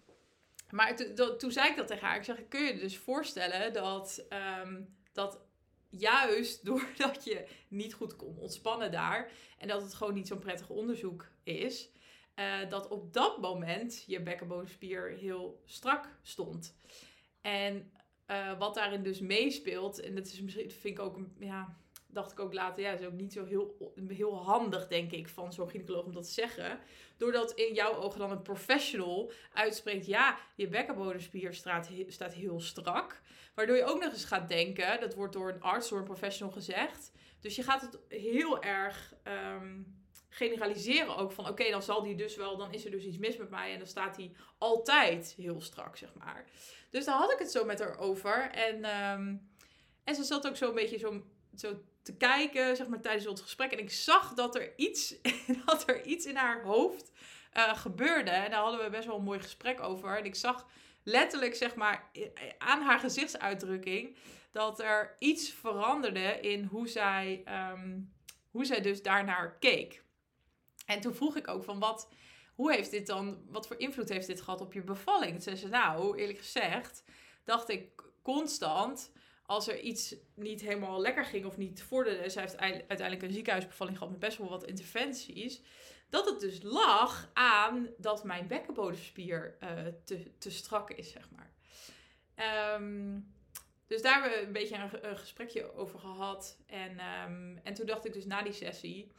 maar 0.70 0.96
toen 1.38 1.52
zei 1.52 1.70
ik 1.70 1.76
dat 1.76 1.88
tegen 1.88 2.08
haar. 2.08 2.18
Ik 2.18 2.24
zeg, 2.24 2.48
kun 2.48 2.64
je 2.64 2.74
je 2.74 2.80
dus 2.80 2.98
voorstellen 2.98 3.74
dat, 3.74 4.26
um, 4.64 4.96
dat 5.14 5.42
juist 5.90 6.66
doordat 6.66 7.24
je 7.24 7.48
niet 7.68 7.94
goed 7.94 8.16
kon 8.16 8.38
ontspannen 8.38 8.92
daar... 8.92 9.32
en 9.58 9.68
dat 9.68 9.82
het 9.82 9.94
gewoon 9.94 10.14
niet 10.14 10.28
zo'n 10.28 10.40
prettig 10.40 10.70
onderzoek 10.70 11.28
is... 11.44 11.90
Uh, 12.40 12.70
dat 12.70 12.88
op 12.88 13.14
dat 13.14 13.42
moment 13.42 14.04
je 14.08 14.22
bekkenbodemspier 14.22 15.10
heel 15.10 15.62
strak 15.66 16.18
stond. 16.22 16.76
En 17.42 17.92
uh, 18.28 18.58
wat 18.58 18.76
daarin 18.76 19.04
dus 19.04 19.20
meespeelt, 19.20 20.00
en 20.00 20.16
dat 20.16 20.26
is 20.26 20.42
misschien, 20.42 20.72
vind 20.72 20.98
ik 20.98 21.00
ook, 21.00 21.20
ja, 21.40 21.78
dacht 22.08 22.32
ik 22.32 22.40
ook 22.40 22.54
later, 22.54 22.84
ja, 22.84 22.92
is 22.92 23.06
ook 23.06 23.14
niet 23.14 23.34
zo 23.34 23.46
heel, 23.46 23.94
heel 24.08 24.44
handig, 24.44 24.88
denk 24.88 25.12
ik, 25.12 25.28
van 25.28 25.54
zo'n 25.54 25.70
gynaecoloog 25.70 26.06
om 26.06 26.14
dat 26.14 26.24
te 26.24 26.32
zeggen. 26.32 26.80
Doordat 27.18 27.52
in 27.52 27.74
jouw 27.74 27.96
ogen 27.96 28.20
dan 28.20 28.32
een 28.32 28.42
professional 28.42 29.32
uitspreekt, 29.54 30.06
ja, 30.06 30.38
je 30.56 30.68
bekkenbodemspier 30.68 31.54
staat, 31.54 31.90
staat 32.08 32.34
heel 32.34 32.60
strak. 32.60 33.22
Waardoor 33.56 33.76
je 33.76 33.86
ook 33.86 34.04
nog 34.04 34.14
eens 34.14 34.26
gaat 34.26 34.50
denken, 34.50 35.00
dat 35.00 35.16
wordt 35.16 35.34
door 35.34 35.50
een 35.50 35.62
arts, 35.62 35.90
door 35.90 36.00
een 36.00 36.04
professional 36.04 36.54
gezegd. 36.54 37.12
Dus 37.40 37.56
je 37.56 37.64
gaat 37.64 37.82
het 37.82 38.00
heel 38.08 38.62
erg 38.62 39.16
um, 39.24 40.07
generaliseren 40.38 41.16
ook 41.16 41.32
van, 41.32 41.48
oké, 41.48 41.70
dan 41.70 41.84
zal 41.84 42.04
die 42.04 42.16
dus 42.16 42.36
wel, 42.36 42.58
dan 42.58 42.74
is 42.74 42.86
er 42.86 42.92
dus 42.92 43.04
iets 43.04 43.18
mis 43.18 43.38
met 43.38 43.50
mij 43.50 43.72
en 43.72 43.78
dan 43.78 43.88
staat 43.88 44.18
hij 44.18 44.32
altijd 44.58 45.34
heel 45.38 45.62
strak, 45.62 45.98
zeg 45.98 46.14
maar. 46.14 46.46
Dus 46.90 47.06
daar 47.06 47.18
had 47.18 47.32
ik 47.32 47.40
het 47.40 47.52
zo 47.52 47.66
met 47.66 47.80
haar 47.80 48.00
over. 48.00 48.50
En, 48.52 48.76
um, 48.76 49.50
en 50.04 50.16
ze 50.16 50.24
zat 50.24 50.48
ook 50.48 50.56
zo 50.56 50.68
een 50.68 50.76
beetje 50.76 50.98
zo, 50.98 51.24
zo 51.56 51.82
te 52.02 52.18
kijken, 52.18 52.76
zeg 52.76 52.88
maar, 52.88 53.02
tijdens 53.02 53.28
ons 53.28 53.42
gesprek. 53.42 53.72
En 53.72 53.80
ik 53.80 53.92
zag 53.92 54.34
dat 54.34 54.56
er 54.56 54.74
iets, 54.78 55.16
dat 55.66 55.90
er 55.90 56.06
iets 56.06 56.26
in 56.26 56.36
haar 56.36 56.64
hoofd 56.64 57.12
uh, 57.54 57.78
gebeurde. 57.78 58.32
En 58.32 58.52
daar 58.52 58.62
hadden 58.62 58.84
we 58.84 58.90
best 58.90 59.08
wel 59.08 59.18
een 59.18 59.24
mooi 59.24 59.40
gesprek 59.40 59.82
over. 59.82 60.18
En 60.18 60.26
ik 60.26 60.36
zag 60.36 60.68
letterlijk, 61.04 61.56
zeg 61.56 61.76
maar, 61.76 62.10
aan 62.58 62.82
haar 62.82 63.00
gezichtsuitdrukking... 63.00 64.18
dat 64.52 64.80
er 64.80 65.16
iets 65.20 65.52
veranderde 65.52 66.40
in 66.40 66.64
hoe 66.64 66.88
zij, 66.88 67.44
um, 67.74 68.14
hoe 68.52 68.66
zij 68.66 68.82
dus 68.82 69.02
daarnaar 69.02 69.58
keek. 69.60 70.06
En 70.88 71.02
toen 71.02 71.14
vroeg 71.14 71.36
ik 71.36 71.48
ook 71.48 71.64
van 71.64 71.80
wat 71.80 72.10
hoe 72.56 72.74
heeft 72.74 72.92
dit 72.92 73.08
dan, 73.08 73.42
wat 73.50 73.68
voor 73.68 73.80
invloed 73.80 74.10
heeft 74.10 74.28
dit 74.28 74.42
gehad 74.42 74.62
op 74.62 74.74
je 74.74 74.82
bevalling? 74.82 75.32
Toen 75.32 75.42
zei 75.42 75.56
ze, 75.56 75.68
nou, 75.68 76.18
eerlijk 76.18 76.38
gezegd, 76.38 77.04
dacht 77.44 77.70
ik 77.70 78.04
constant, 78.22 79.12
als 79.46 79.68
er 79.68 79.80
iets 79.80 80.16
niet 80.34 80.62
helemaal 80.62 81.02
lekker 81.02 81.26
ging 81.26 81.46
of 81.46 81.58
niet 81.58 81.84
vorderde, 81.84 82.30
ze 82.30 82.40
heeft 82.40 82.58
uiteindelijk 82.58 83.22
een 83.22 83.34
ziekenhuisbevalling 83.34 83.98
gehad 83.98 84.12
met 84.12 84.22
best 84.22 84.38
wel 84.38 84.50
wat 84.50 84.66
interventies, 84.66 85.62
dat 86.10 86.26
het 86.26 86.40
dus 86.40 86.62
lag 86.62 87.30
aan 87.34 87.90
dat 87.98 88.24
mijn 88.24 88.48
bekkenbodemspier 88.48 89.58
uh, 89.64 89.70
te, 90.04 90.38
te 90.38 90.52
strak 90.52 90.90
is, 90.90 91.12
zeg 91.12 91.30
maar. 91.30 91.52
Um, 92.76 93.36
dus 93.88 94.02
daar 94.02 94.22
hebben 94.22 94.40
we 94.40 94.46
een 94.46 94.54
beetje 94.54 94.90
een, 95.02 95.18
gesprekje 95.18 95.74
over 95.74 96.00
gehad. 96.00 96.58
En, 96.66 96.92
um, 96.92 97.60
en 97.64 97.74
toen 97.74 97.86
dacht 97.86 98.06
ik 98.06 98.14
dus 98.14 98.26
na 98.26 98.42
die 98.42 98.54
sessie, 98.54 99.12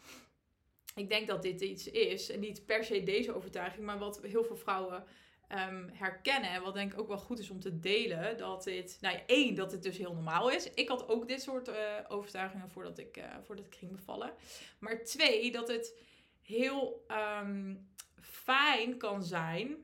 ik 0.98 1.08
denk 1.08 1.26
dat 1.26 1.42
dit 1.42 1.60
iets 1.60 1.90
is, 1.90 2.30
en 2.30 2.40
niet 2.40 2.66
per 2.66 2.84
se 2.84 3.02
deze 3.02 3.34
overtuiging, 3.34 3.86
maar 3.86 3.98
wat 3.98 4.20
heel 4.22 4.44
veel 4.44 4.56
vrouwen 4.56 5.04
um, 5.52 5.90
herkennen. 5.92 6.50
En 6.50 6.62
wat 6.62 6.74
denk 6.74 6.92
ik 6.92 7.00
ook 7.00 7.08
wel 7.08 7.18
goed 7.18 7.38
is 7.38 7.50
om 7.50 7.60
te 7.60 7.78
delen. 7.78 8.36
Dat 8.36 8.64
dit, 8.64 8.98
nou 9.00 9.14
ja, 9.16 9.22
één, 9.26 9.54
dat 9.54 9.72
het 9.72 9.82
dus 9.82 9.96
heel 9.98 10.14
normaal 10.14 10.50
is. 10.50 10.70
Ik 10.70 10.88
had 10.88 11.08
ook 11.08 11.28
dit 11.28 11.42
soort 11.42 11.68
uh, 11.68 11.74
overtuigingen 12.08 12.70
voordat 12.70 12.98
ik, 12.98 13.16
uh, 13.16 13.24
voordat 13.42 13.64
ik 13.64 13.74
ging 13.74 13.92
bevallen. 13.92 14.32
Maar 14.78 15.04
twee, 15.04 15.52
dat 15.52 15.68
het 15.68 15.98
heel 16.42 17.04
um, 17.40 17.88
fijn 18.20 18.96
kan 18.96 19.22
zijn. 19.22 19.76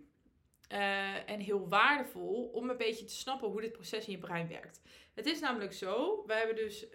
Uh, 0.74 1.30
en 1.30 1.40
heel 1.40 1.68
waardevol 1.68 2.50
om 2.52 2.70
een 2.70 2.76
beetje 2.76 3.04
te 3.04 3.14
snappen 3.14 3.48
hoe 3.48 3.60
dit 3.60 3.72
proces 3.72 4.06
in 4.06 4.12
je 4.12 4.18
brein 4.18 4.48
werkt. 4.48 4.80
Het 5.14 5.26
is 5.26 5.40
namelijk 5.40 5.72
zo, 5.72 6.22
we 6.26 6.34
hebben 6.34 6.56
dus 6.56 6.86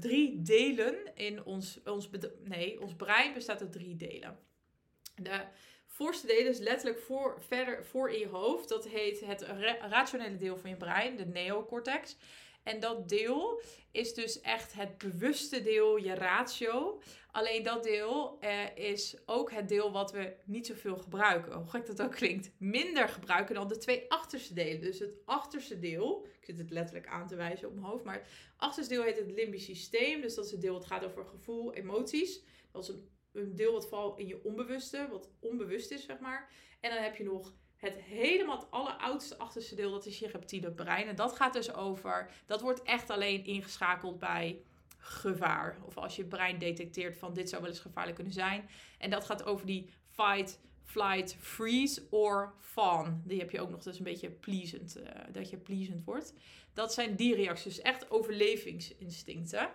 drie 0.00 0.42
delen 0.42 1.14
in 1.14 1.44
ons, 1.44 1.80
ons, 1.84 2.10
nee, 2.44 2.80
ons 2.80 2.94
brein 2.94 3.32
bestaat 3.32 3.60
uit 3.60 3.72
drie 3.72 3.96
delen. 3.96 4.38
De 5.16 5.40
voorste 5.86 6.26
deel 6.26 6.46
is 6.46 6.58
letterlijk 6.58 7.00
voor, 7.00 7.42
verder 7.46 7.84
voor 7.84 8.10
in 8.10 8.18
je 8.18 8.28
hoofd. 8.28 8.68
Dat 8.68 8.88
heet 8.88 9.20
het 9.20 9.42
rationele 9.80 10.36
deel 10.36 10.56
van 10.56 10.70
je 10.70 10.76
brein, 10.76 11.16
de 11.16 11.26
neocortex. 11.26 12.16
En 12.64 12.80
dat 12.80 13.08
deel 13.08 13.62
is 13.90 14.14
dus 14.14 14.40
echt 14.40 14.72
het 14.72 14.98
bewuste 14.98 15.62
deel, 15.62 15.96
je 15.96 16.14
ratio. 16.14 17.00
Alleen 17.30 17.62
dat 17.62 17.82
deel 17.82 18.36
eh, 18.40 18.76
is 18.76 19.16
ook 19.26 19.50
het 19.50 19.68
deel 19.68 19.92
wat 19.92 20.12
we 20.12 20.36
niet 20.44 20.66
zoveel 20.66 20.96
gebruiken. 20.96 21.52
Hoe 21.52 21.70
gek 21.70 21.86
dat 21.86 22.02
ook 22.02 22.12
klinkt. 22.12 22.50
Minder 22.58 23.08
gebruiken 23.08 23.54
dan 23.54 23.68
de 23.68 23.78
twee 23.78 24.10
achterste 24.10 24.54
delen. 24.54 24.80
Dus 24.80 24.98
het 24.98 25.14
achterste 25.24 25.78
deel, 25.78 26.26
ik 26.40 26.44
zit 26.44 26.58
het 26.58 26.70
letterlijk 26.70 27.06
aan 27.06 27.26
te 27.26 27.36
wijzen 27.36 27.68
op 27.68 27.74
mijn 27.74 27.86
hoofd. 27.86 28.04
Maar 28.04 28.14
het 28.14 28.26
achterste 28.56 28.94
deel 28.94 29.02
heet 29.02 29.18
het 29.18 29.30
limbisch 29.30 29.64
systeem. 29.64 30.20
Dus 30.20 30.34
dat 30.34 30.44
is 30.44 30.50
het 30.50 30.60
deel 30.60 30.72
wat 30.72 30.86
gaat 30.86 31.04
over 31.04 31.24
gevoel, 31.24 31.72
emoties. 31.72 32.42
Dat 32.72 32.82
is 32.82 32.88
een 32.88 33.12
een 33.34 33.54
deel 33.54 33.72
wat 33.72 33.88
vooral 33.88 34.16
in 34.16 34.26
je 34.26 34.44
onbewuste, 34.44 35.08
wat 35.10 35.30
onbewust 35.40 35.90
is, 35.90 36.04
zeg 36.04 36.18
maar. 36.18 36.50
En 36.80 36.90
dan 36.90 37.02
heb 37.02 37.16
je 37.16 37.24
nog 37.24 37.54
het 37.84 37.96
helemaal 37.96 38.58
het 38.58 38.70
alleroudste 38.70 39.38
achterste 39.38 39.74
deel, 39.74 39.90
dat 39.90 40.06
is 40.06 40.18
je 40.18 40.28
reptiele 40.28 40.70
brein. 40.70 41.06
En 41.06 41.16
dat 41.16 41.36
gaat 41.36 41.52
dus 41.52 41.74
over, 41.74 42.30
dat 42.46 42.60
wordt 42.60 42.82
echt 42.82 43.10
alleen 43.10 43.44
ingeschakeld 43.44 44.18
bij 44.18 44.62
gevaar. 44.98 45.78
Of 45.86 45.96
als 45.96 46.16
je 46.16 46.24
brein 46.24 46.58
detecteert 46.58 47.18
van 47.18 47.34
dit 47.34 47.48
zou 47.48 47.62
wel 47.62 47.70
eens 47.70 47.80
gevaarlijk 47.80 48.14
kunnen 48.16 48.32
zijn. 48.32 48.68
En 48.98 49.10
dat 49.10 49.24
gaat 49.24 49.44
over 49.44 49.66
die 49.66 49.90
fight, 50.10 50.60
flight, 50.82 51.36
freeze 51.40 52.02
or 52.10 52.54
fawn. 52.58 53.22
Die 53.24 53.38
heb 53.38 53.50
je 53.50 53.60
ook 53.60 53.70
nog, 53.70 53.82
dus 53.82 53.98
een 53.98 54.04
beetje 54.04 54.30
pleasant, 54.30 54.96
uh, 54.98 55.04
dat 55.32 55.50
je 55.50 55.56
pleasant 55.56 56.04
wordt. 56.04 56.34
Dat 56.72 56.94
zijn 56.94 57.16
die 57.16 57.34
reacties, 57.34 57.74
dus 57.74 57.84
echt 57.84 58.10
overlevingsinstincten. 58.10 59.70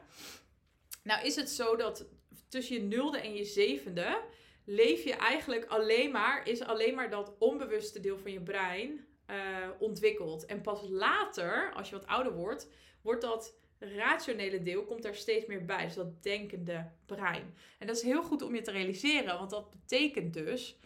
Nou 1.03 1.25
is 1.25 1.35
het 1.35 1.49
zo 1.49 1.75
dat 1.75 2.05
tussen 2.47 2.75
je 2.75 2.81
nulde 2.81 3.19
en 3.19 3.33
je 3.33 3.43
zevende 3.45 4.21
leef 4.69 5.03
je 5.03 5.13
eigenlijk 5.13 5.65
alleen 5.65 6.11
maar, 6.11 6.47
is 6.47 6.61
alleen 6.61 6.95
maar 6.95 7.09
dat 7.09 7.35
onbewuste 7.37 7.99
deel 7.99 8.17
van 8.17 8.31
je 8.31 8.41
brein 8.41 9.05
uh, 9.29 9.35
ontwikkeld. 9.79 10.45
En 10.45 10.61
pas 10.61 10.81
later, 10.89 11.73
als 11.73 11.89
je 11.89 11.95
wat 11.95 12.07
ouder 12.07 12.33
wordt, 12.33 12.69
wordt 13.01 13.21
dat 13.21 13.57
rationele 13.79 14.61
deel, 14.61 14.85
komt 14.85 15.03
daar 15.03 15.15
steeds 15.15 15.45
meer 15.45 15.65
bij. 15.65 15.85
Dus 15.85 15.95
dat 15.95 16.23
denkende 16.23 16.91
brein. 17.05 17.55
En 17.79 17.87
dat 17.87 17.95
is 17.95 18.01
heel 18.01 18.23
goed 18.23 18.41
om 18.41 18.55
je 18.55 18.61
te 18.61 18.71
realiseren, 18.71 19.37
want 19.37 19.49
dat 19.49 19.69
betekent 19.69 20.33
dus 20.33 20.79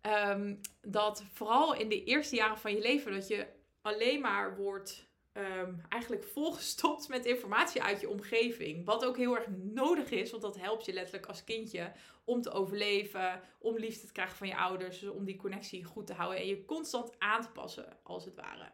ehm, 0.00 0.54
dat 0.80 1.24
vooral 1.32 1.74
in 1.74 1.88
de 1.88 2.04
eerste 2.04 2.36
jaren 2.36 2.58
van 2.58 2.72
je 2.72 2.80
leven, 2.80 3.12
dat 3.12 3.28
je 3.28 3.46
alleen 3.82 4.20
maar 4.20 4.56
wordt 4.56 5.07
um, 5.38 5.82
eigenlijk 5.88 6.24
volgestopt 6.24 7.08
met 7.08 7.26
informatie 7.26 7.82
uit 7.82 8.00
je 8.00 8.08
omgeving. 8.08 8.84
Wat 8.84 9.04
ook 9.04 9.16
heel 9.16 9.36
erg 9.36 9.46
nodig 9.62 10.10
is, 10.10 10.30
want 10.30 10.42
dat 10.42 10.58
helpt 10.58 10.84
je 10.84 10.92
letterlijk 10.92 11.26
als 11.26 11.44
kindje 11.44 11.92
om 12.24 12.42
te 12.42 12.50
overleven, 12.50 13.40
om 13.58 13.78
liefde 13.78 14.06
te 14.06 14.12
krijgen 14.12 14.36
van 14.36 14.48
je 14.48 14.56
ouders, 14.56 15.02
om 15.02 15.24
die 15.24 15.36
connectie 15.36 15.84
goed 15.84 16.06
te 16.06 16.12
houden 16.12 16.40
en 16.40 16.46
je 16.46 16.64
constant 16.64 17.12
aan 17.18 17.42
te 17.42 17.50
passen, 17.50 17.98
als 18.02 18.24
het 18.24 18.34
ware. 18.34 18.72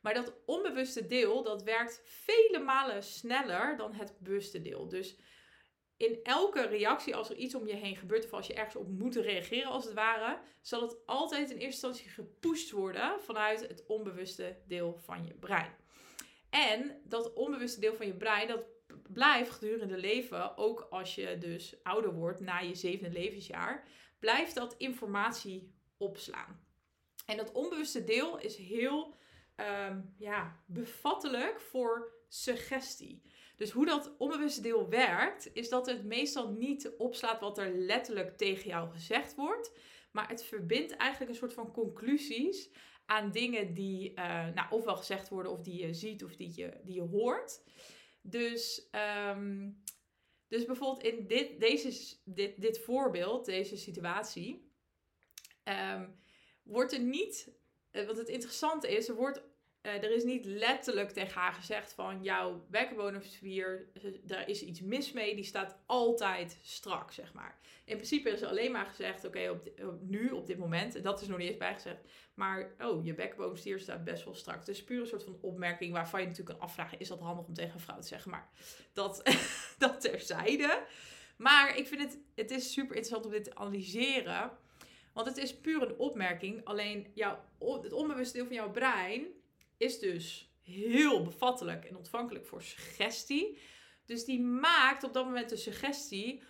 Maar 0.00 0.14
dat 0.14 0.32
onbewuste 0.44 1.06
deel, 1.06 1.42
dat 1.42 1.62
werkt 1.62 2.02
vele 2.04 2.58
malen 2.58 3.02
sneller 3.02 3.76
dan 3.76 3.92
het 3.92 4.18
bewuste 4.18 4.62
deel. 4.62 4.88
Dus 4.88 5.16
in 5.96 6.18
elke 6.22 6.66
reactie, 6.66 7.16
als 7.16 7.30
er 7.30 7.36
iets 7.36 7.54
om 7.54 7.66
je 7.66 7.74
heen 7.74 7.96
gebeurt 7.96 8.24
of 8.24 8.32
als 8.32 8.46
je 8.46 8.54
ergens 8.54 8.76
op 8.76 8.88
moet 8.88 9.16
reageren, 9.16 9.70
als 9.70 9.84
het 9.84 9.94
ware, 9.94 10.38
zal 10.60 10.80
het 10.80 10.96
altijd 11.06 11.50
in 11.50 11.56
eerste 11.56 11.86
instantie 11.86 12.08
gepusht 12.08 12.70
worden 12.70 13.20
vanuit 13.20 13.60
het 13.60 13.86
onbewuste 13.86 14.56
deel 14.66 14.98
van 15.04 15.26
je 15.26 15.34
brein. 15.34 15.74
En 16.56 17.00
dat 17.04 17.32
onbewuste 17.32 17.80
deel 17.80 17.94
van 17.94 18.06
je 18.06 18.14
brein, 18.14 18.48
dat 18.48 18.64
blijft 19.12 19.50
gedurende 19.50 19.96
leven, 19.96 20.56
ook 20.56 20.86
als 20.90 21.14
je 21.14 21.38
dus 21.38 21.82
ouder 21.82 22.14
wordt, 22.14 22.40
na 22.40 22.58
je 22.58 22.74
zevende 22.74 23.18
levensjaar, 23.18 23.88
blijft 24.18 24.54
dat 24.54 24.74
informatie 24.78 25.74
opslaan. 25.96 26.64
En 27.26 27.36
dat 27.36 27.52
onbewuste 27.52 28.04
deel 28.04 28.38
is 28.38 28.56
heel 28.56 29.14
um, 29.56 30.14
ja, 30.18 30.62
bevattelijk 30.66 31.60
voor 31.60 32.12
suggestie. 32.28 33.22
Dus 33.56 33.70
hoe 33.70 33.86
dat 33.86 34.14
onbewuste 34.18 34.60
deel 34.60 34.88
werkt, 34.88 35.50
is 35.52 35.68
dat 35.68 35.86
het 35.86 36.04
meestal 36.04 36.50
niet 36.50 36.92
opslaat 36.98 37.40
wat 37.40 37.58
er 37.58 37.70
letterlijk 37.74 38.36
tegen 38.36 38.68
jou 38.68 38.90
gezegd 38.90 39.34
wordt. 39.34 39.72
Maar 40.12 40.28
het 40.28 40.44
verbindt 40.44 40.96
eigenlijk 40.96 41.30
een 41.30 41.36
soort 41.36 41.52
van 41.52 41.72
conclusies 41.72 42.70
aan 43.06 43.30
dingen 43.30 43.74
die 43.74 44.10
uh, 44.10 44.48
nou, 44.48 44.66
ofwel 44.70 44.96
gezegd 44.96 45.28
worden 45.28 45.52
of 45.52 45.60
die 45.60 45.86
je 45.86 45.94
ziet 45.94 46.24
of 46.24 46.36
die 46.36 46.52
je, 46.54 46.80
die 46.84 46.94
je 46.94 47.00
hoort. 47.00 47.62
Dus, 48.20 48.88
um, 49.30 49.82
dus 50.48 50.64
bijvoorbeeld 50.64 51.14
in 51.14 51.26
dit, 51.26 51.60
deze, 51.60 52.16
dit, 52.24 52.60
dit 52.60 52.78
voorbeeld, 52.78 53.44
deze 53.44 53.76
situatie, 53.76 54.70
um, 55.64 56.20
wordt 56.62 56.92
er 56.92 57.00
niet, 57.00 57.52
uh, 57.92 58.06
wat 58.06 58.16
het 58.16 58.28
interessante 58.28 58.96
is, 58.96 59.08
er 59.08 59.14
wordt 59.14 59.42
uh, 59.86 59.92
er 59.92 60.14
is 60.14 60.24
niet 60.24 60.44
letterlijk 60.44 61.10
tegen 61.10 61.40
haar 61.40 61.52
gezegd 61.52 61.92
van 61.92 62.22
jouw 62.22 62.64
bekkenbodemspier, 62.70 63.88
daar 64.22 64.48
is 64.48 64.62
iets 64.62 64.80
mis 64.80 65.12
mee, 65.12 65.34
die 65.34 65.44
staat 65.44 65.76
altijd 65.86 66.58
strak, 66.62 67.12
zeg 67.12 67.32
maar. 67.32 67.58
In 67.84 67.96
principe 67.96 68.30
is 68.30 68.42
er 68.42 68.48
alleen 68.48 68.72
maar 68.72 68.86
gezegd, 68.86 69.24
oké, 69.24 69.50
op, 69.50 69.70
nu, 70.00 70.30
op 70.30 70.46
dit 70.46 70.58
moment, 70.58 70.94
en 70.94 71.02
dat 71.02 71.20
is 71.20 71.28
nog 71.28 71.38
niet 71.38 71.48
eens 71.48 71.56
bijgezegd, 71.56 72.00
maar 72.34 72.74
oh, 72.80 73.04
je 73.04 73.14
bekkenbodemspier 73.14 73.80
staat 73.80 74.04
best 74.04 74.24
wel 74.24 74.34
strak. 74.34 74.64
Dus 74.66 74.84
puur 74.84 75.00
een 75.00 75.06
soort 75.06 75.24
van 75.24 75.38
opmerking 75.40 75.92
waarvan 75.92 76.20
je 76.20 76.26
natuurlijk 76.26 76.58
kan 76.58 76.68
afvragen, 76.68 76.98
is 76.98 77.08
dat 77.08 77.20
handig 77.20 77.46
om 77.46 77.54
tegen 77.54 77.74
een 77.74 77.80
vrouw 77.80 77.98
te 77.98 78.06
zeggen? 78.06 78.30
Maar 78.30 78.48
dat, 78.92 79.22
dat 79.78 80.00
terzijde. 80.00 80.82
Maar 81.36 81.76
ik 81.76 81.86
vind 81.86 82.02
het, 82.02 82.18
het 82.34 82.50
is 82.50 82.72
super 82.72 82.96
interessant 82.96 83.24
om 83.24 83.30
dit 83.30 83.44
te 83.44 83.54
analyseren. 83.54 84.50
Want 85.12 85.28
het 85.28 85.36
is 85.36 85.56
puur 85.56 85.82
een 85.82 85.98
opmerking. 85.98 86.64
Alleen 86.64 87.06
jouw, 87.14 87.38
het 87.58 87.92
onbewuste 87.92 88.36
deel 88.36 88.46
van 88.46 88.54
jouw 88.54 88.70
brein 88.70 89.26
is 89.76 89.98
dus 89.98 90.50
heel 90.62 91.22
bevattelijk 91.22 91.84
en 91.84 91.96
ontvankelijk 91.96 92.46
voor 92.46 92.62
suggestie. 92.62 93.58
Dus 94.04 94.24
die 94.24 94.40
maakt 94.40 95.04
op 95.04 95.12
dat 95.12 95.24
moment 95.24 95.48
de 95.48 95.56
suggestie: 95.56 96.42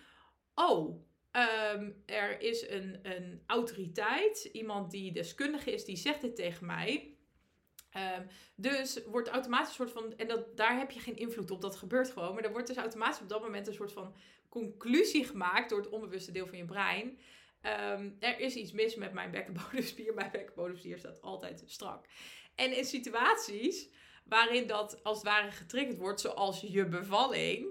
oh, 0.55 1.05
ehm, 1.31 1.91
er 2.05 2.41
is 2.41 2.69
een, 2.69 2.99
een 3.01 3.43
autoriteit, 3.45 4.49
iemand 4.51 4.91
die 4.91 5.11
deskundig 5.11 5.65
is, 5.65 5.85
die 5.85 5.97
zegt 5.97 6.21
dit 6.21 6.35
tegen 6.35 6.65
mij. 6.65 7.17
Um, 7.97 8.27
dus 8.55 9.03
wordt 9.05 9.27
automatisch 9.27 9.67
een 9.67 9.75
soort 9.75 9.91
van, 9.91 10.17
en 10.17 10.27
dat, 10.27 10.57
daar 10.57 10.77
heb 10.77 10.91
je 10.91 10.99
geen 10.99 11.15
invloed 11.15 11.51
op, 11.51 11.61
dat 11.61 11.75
gebeurt 11.75 12.11
gewoon. 12.11 12.33
Maar 12.33 12.43
er 12.43 12.51
wordt 12.51 12.67
dus 12.67 12.77
automatisch 12.77 13.21
op 13.21 13.29
dat 13.29 13.41
moment 13.41 13.67
een 13.67 13.73
soort 13.73 13.91
van 13.91 14.15
conclusie 14.49 15.25
gemaakt 15.25 15.69
door 15.69 15.79
het 15.79 15.89
onbewuste 15.89 16.31
deel 16.31 16.47
van 16.47 16.57
je 16.57 16.65
brein. 16.65 17.19
Um, 17.61 18.17
er 18.19 18.39
is 18.39 18.55
iets 18.55 18.71
mis 18.71 18.95
met 18.95 19.13
mijn 19.13 19.31
bekkenbodemspier. 19.31 20.13
Mijn 20.19 20.31
bekkenbodemspier 20.31 20.97
staat 20.97 21.21
altijd 21.21 21.63
strak. 21.65 22.05
En 22.57 22.77
in 22.77 22.85
situaties 22.85 23.89
waarin 24.25 24.67
dat 24.67 25.03
als 25.03 25.17
het 25.17 25.25
ware 25.25 25.51
getriggerd 25.51 25.97
wordt, 25.97 26.21
zoals 26.21 26.61
je 26.61 26.85
bevalling, 26.85 27.67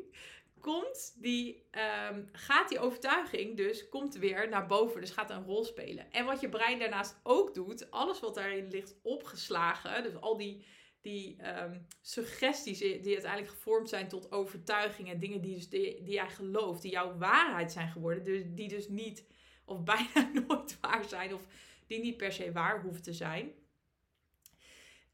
komt 0.61 1.14
die, 1.16 1.66
um, 2.11 2.28
gaat 2.33 2.69
die 2.69 2.78
overtuiging 2.78 3.57
dus 3.57 3.88
komt 3.88 4.14
weer 4.14 4.49
naar 4.49 4.66
boven. 4.66 5.00
Dus 5.00 5.11
gaat 5.11 5.31
een 5.31 5.45
rol 5.45 5.64
spelen. 5.64 6.12
En 6.12 6.25
wat 6.25 6.40
je 6.40 6.49
brein 6.49 6.78
daarnaast 6.78 7.21
ook 7.23 7.55
doet, 7.55 7.90
alles 7.90 8.21
wat 8.21 8.35
daarin 8.35 8.69
ligt 8.71 8.95
opgeslagen, 9.02 10.02
dus 10.02 10.21
al 10.21 10.37
die, 10.37 10.64
die 11.00 11.37
um, 11.62 11.87
suggesties 12.00 12.78
die 12.78 13.12
uiteindelijk 13.12 13.52
gevormd 13.52 13.88
zijn 13.88 14.09
tot 14.09 14.33
overtuigingen, 14.33 15.21
dingen 15.21 15.40
die, 15.40 15.55
dus 15.55 15.69
die, 15.69 16.02
die 16.02 16.14
jij 16.14 16.31
gelooft, 16.31 16.83
die 16.83 16.90
jouw 16.90 17.16
waarheid 17.19 17.73
zijn 17.73 17.88
geworden, 17.88 18.25
dus, 18.25 18.43
die 18.47 18.69
dus 18.69 18.88
niet 18.88 19.26
of 19.64 19.83
bijna 19.83 20.31
nooit 20.47 20.81
waar 20.81 21.05
zijn 21.05 21.35
of 21.35 21.47
die 21.87 22.00
niet 22.00 22.16
per 22.16 22.33
se 22.33 22.52
waar 22.52 22.83
hoeven 22.83 23.02
te 23.02 23.12
zijn 23.12 23.52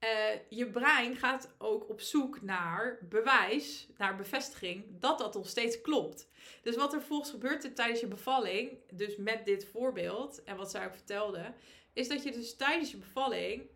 uh, 0.05 0.41
je 0.49 0.71
brein 0.71 1.17
gaat 1.17 1.55
ook 1.59 1.89
op 1.89 2.01
zoek 2.01 2.43
naar 2.43 2.99
bewijs, 3.09 3.89
naar 3.97 4.17
bevestiging 4.17 4.85
dat 5.01 5.19
dat 5.19 5.35
nog 5.35 5.49
steeds 5.49 5.81
klopt. 5.81 6.29
Dus 6.63 6.77
wat 6.77 6.93
er 6.93 7.03
volgens 7.03 7.31
gebeurt 7.31 7.77
tijdens 7.77 8.01
je 8.01 8.07
bevalling, 8.07 8.79
dus 8.93 9.17
met 9.17 9.45
dit 9.45 9.65
voorbeeld 9.65 10.45
en 10.45 10.57
wat 10.57 10.71
zij 10.71 10.87
ook 10.87 10.95
vertelde, 10.95 11.55
is 11.93 12.09
dat 12.09 12.23
je 12.23 12.33
dus 12.33 12.57
tijdens 12.57 12.91
je 12.91 12.97
bevalling 12.97 13.71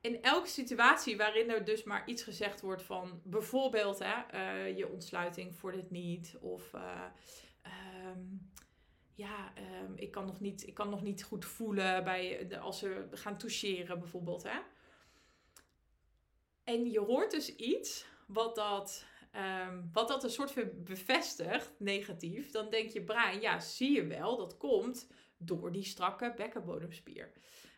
in 0.00 0.22
elke 0.22 0.48
situatie 0.48 1.16
waarin 1.16 1.50
er 1.50 1.64
dus 1.64 1.84
maar 1.84 2.08
iets 2.08 2.22
gezegd 2.22 2.60
wordt 2.60 2.82
van 2.82 3.20
bijvoorbeeld 3.24 3.98
hè, 3.98 4.14
uh, 4.34 4.76
je 4.76 4.88
ontsluiting 4.88 5.54
voor 5.54 5.72
dit 5.72 5.90
niet 5.90 6.36
of 6.40 6.72
uh, 6.72 7.04
um, 8.06 8.50
ja, 9.14 9.52
ehm, 9.54 9.92
ik, 9.94 10.10
kan 10.10 10.26
nog 10.26 10.40
niet, 10.40 10.66
ik 10.66 10.74
kan 10.74 10.90
nog 10.90 11.02
niet 11.02 11.22
goed 11.22 11.44
voelen 11.44 12.04
bij 12.04 12.48
als 12.60 12.78
ze 12.78 13.06
gaan 13.10 13.38
toucheren 13.38 13.98
bijvoorbeeld. 13.98 14.42
Hè? 14.42 14.58
En 16.68 16.90
je 16.90 17.00
hoort 17.00 17.30
dus 17.30 17.56
iets 17.56 18.06
wat 18.26 18.54
dat, 18.54 19.04
ehm, 19.32 19.82
wat 19.92 20.08
dat 20.08 20.24
een 20.24 20.30
soort 20.30 20.50
van 20.50 20.70
bevestigt, 20.74 21.72
negatief. 21.78 22.50
Dan 22.50 22.70
denk 22.70 22.90
je 22.90 23.04
brein, 23.04 23.40
ja, 23.40 23.60
zie 23.60 23.92
je 23.92 24.06
wel, 24.06 24.36
dat 24.36 24.56
komt 24.56 25.10
door 25.36 25.72
die 25.72 25.84
strakke 25.84 26.32
bekkenbodemspier. 26.36 27.32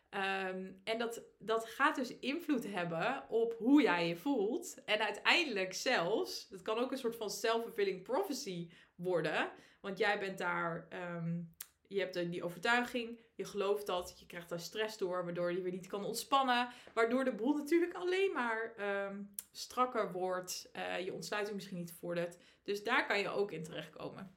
Um, 0.09 0.81
en 0.83 0.97
dat, 0.97 1.21
dat 1.39 1.65
gaat 1.65 1.95
dus 1.95 2.17
invloed 2.19 2.67
hebben 2.67 3.29
op 3.29 3.55
hoe 3.57 3.81
jij 3.81 4.07
je 4.07 4.15
voelt. 4.15 4.83
En 4.85 4.99
uiteindelijk 4.99 5.73
zelfs, 5.73 6.49
dat 6.49 6.61
kan 6.61 6.77
ook 6.77 6.91
een 6.91 6.97
soort 6.97 7.15
van 7.15 7.29
self-fulfilling 7.29 8.03
prophecy 8.03 8.69
worden. 8.95 9.51
Want 9.81 9.97
jij 9.97 10.19
bent 10.19 10.37
daar, 10.37 10.87
um, 10.93 11.55
je 11.91 11.99
hebt 11.99 12.31
die 12.31 12.43
overtuiging, 12.43 13.19
je 13.35 13.45
gelooft 13.45 13.85
dat, 13.85 14.15
je 14.19 14.25
krijgt 14.25 14.49
daar 14.49 14.59
stress 14.59 14.97
door, 14.97 15.23
waardoor 15.23 15.51
je 15.51 15.61
weer 15.61 15.71
niet 15.71 15.87
kan 15.87 16.03
ontspannen. 16.03 16.69
Waardoor 16.93 17.23
de 17.23 17.35
boel 17.35 17.55
natuurlijk 17.55 17.93
alleen 17.93 18.31
maar 18.33 18.73
um, 19.07 19.35
strakker 19.51 20.11
wordt, 20.11 20.69
uh, 20.75 20.99
je 20.99 21.13
ontsluiting 21.13 21.55
misschien 21.55 21.77
niet 21.77 21.93
vordert. 21.93 22.37
Dus 22.63 22.83
daar 22.83 23.07
kan 23.07 23.19
je 23.19 23.29
ook 23.29 23.51
in 23.51 23.63
terechtkomen. 23.63 24.35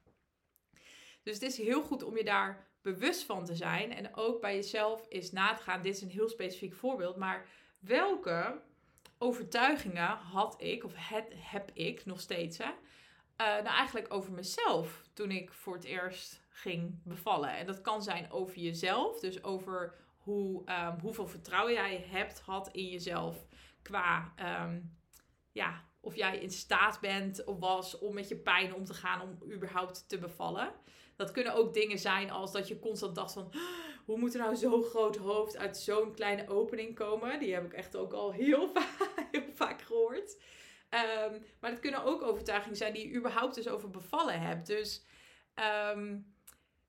Dus 1.22 1.34
het 1.34 1.42
is 1.42 1.56
heel 1.56 1.82
goed 1.82 2.02
om 2.02 2.16
je 2.16 2.24
daar 2.24 2.66
bewust 2.82 3.22
van 3.22 3.44
te 3.44 3.54
zijn 3.54 3.92
en 3.92 4.16
ook 4.16 4.40
bij 4.40 4.54
jezelf 4.54 5.06
is 5.08 5.32
na 5.32 5.54
te 5.54 5.62
gaan. 5.62 5.82
Dit 5.82 5.94
is 5.94 6.02
een 6.02 6.08
heel 6.08 6.28
specifiek 6.28 6.74
voorbeeld, 6.74 7.16
maar 7.16 7.48
welke 7.78 8.62
overtuigingen 9.18 10.08
had 10.08 10.62
ik, 10.62 10.84
of 10.84 10.92
heb 11.36 11.70
ik 11.72 12.04
nog 12.04 12.20
steeds, 12.20 12.58
hè? 12.58 12.70
Uh, 13.40 13.46
nou 13.46 13.66
eigenlijk 13.66 14.14
over 14.14 14.32
mezelf 14.32 15.02
toen 15.12 15.30
ik 15.30 15.52
voor 15.52 15.74
het 15.74 15.84
eerst 15.84 16.40
ging 16.48 17.00
bevallen. 17.04 17.56
En 17.56 17.66
dat 17.66 17.80
kan 17.80 18.02
zijn 18.02 18.30
over 18.30 18.56
jezelf, 18.56 19.20
dus 19.20 19.44
over 19.44 19.94
hoe, 20.16 20.62
um, 20.70 21.00
hoeveel 21.00 21.26
vertrouwen 21.26 21.72
jij 21.72 22.04
hebt, 22.10 22.40
had 22.40 22.68
in 22.72 22.88
jezelf 22.88 23.46
qua, 23.82 24.34
um, 24.64 24.96
ja, 25.52 25.84
of 26.00 26.16
jij 26.16 26.38
in 26.38 26.50
staat 26.50 27.00
bent 27.00 27.44
of 27.44 27.58
was 27.58 27.98
om 27.98 28.14
met 28.14 28.28
je 28.28 28.36
pijn 28.36 28.74
om 28.74 28.84
te 28.84 28.94
gaan 28.94 29.20
om 29.20 29.52
überhaupt 29.52 30.08
te 30.08 30.18
bevallen. 30.18 30.72
Dat 31.16 31.30
kunnen 31.30 31.54
ook 31.54 31.74
dingen 31.74 31.98
zijn 31.98 32.30
als 32.30 32.52
dat 32.52 32.68
je 32.68 32.78
constant 32.78 33.14
dacht 33.14 33.32
van... 33.32 33.52
Hoe 34.04 34.18
moet 34.18 34.34
er 34.34 34.40
nou 34.40 34.56
zo'n 34.56 34.82
groot 34.82 35.16
hoofd 35.16 35.56
uit 35.56 35.76
zo'n 35.76 36.14
kleine 36.14 36.48
opening 36.48 36.94
komen? 36.94 37.38
Die 37.38 37.54
heb 37.54 37.64
ik 37.64 37.72
echt 37.72 37.96
ook 37.96 38.12
al 38.12 38.32
heel, 38.32 38.68
vaak, 38.74 39.26
heel 39.30 39.52
vaak 39.54 39.82
gehoord. 39.82 40.36
Um, 40.94 41.44
maar 41.60 41.70
het 41.70 41.80
kunnen 41.80 42.04
ook 42.04 42.22
overtuigingen 42.22 42.76
zijn 42.76 42.92
die 42.92 43.08
je 43.08 43.14
überhaupt 43.14 43.54
dus 43.54 43.68
over 43.68 43.90
bevallen 43.90 44.40
hebt. 44.40 44.66
Dus 44.66 45.04
um, 45.94 46.34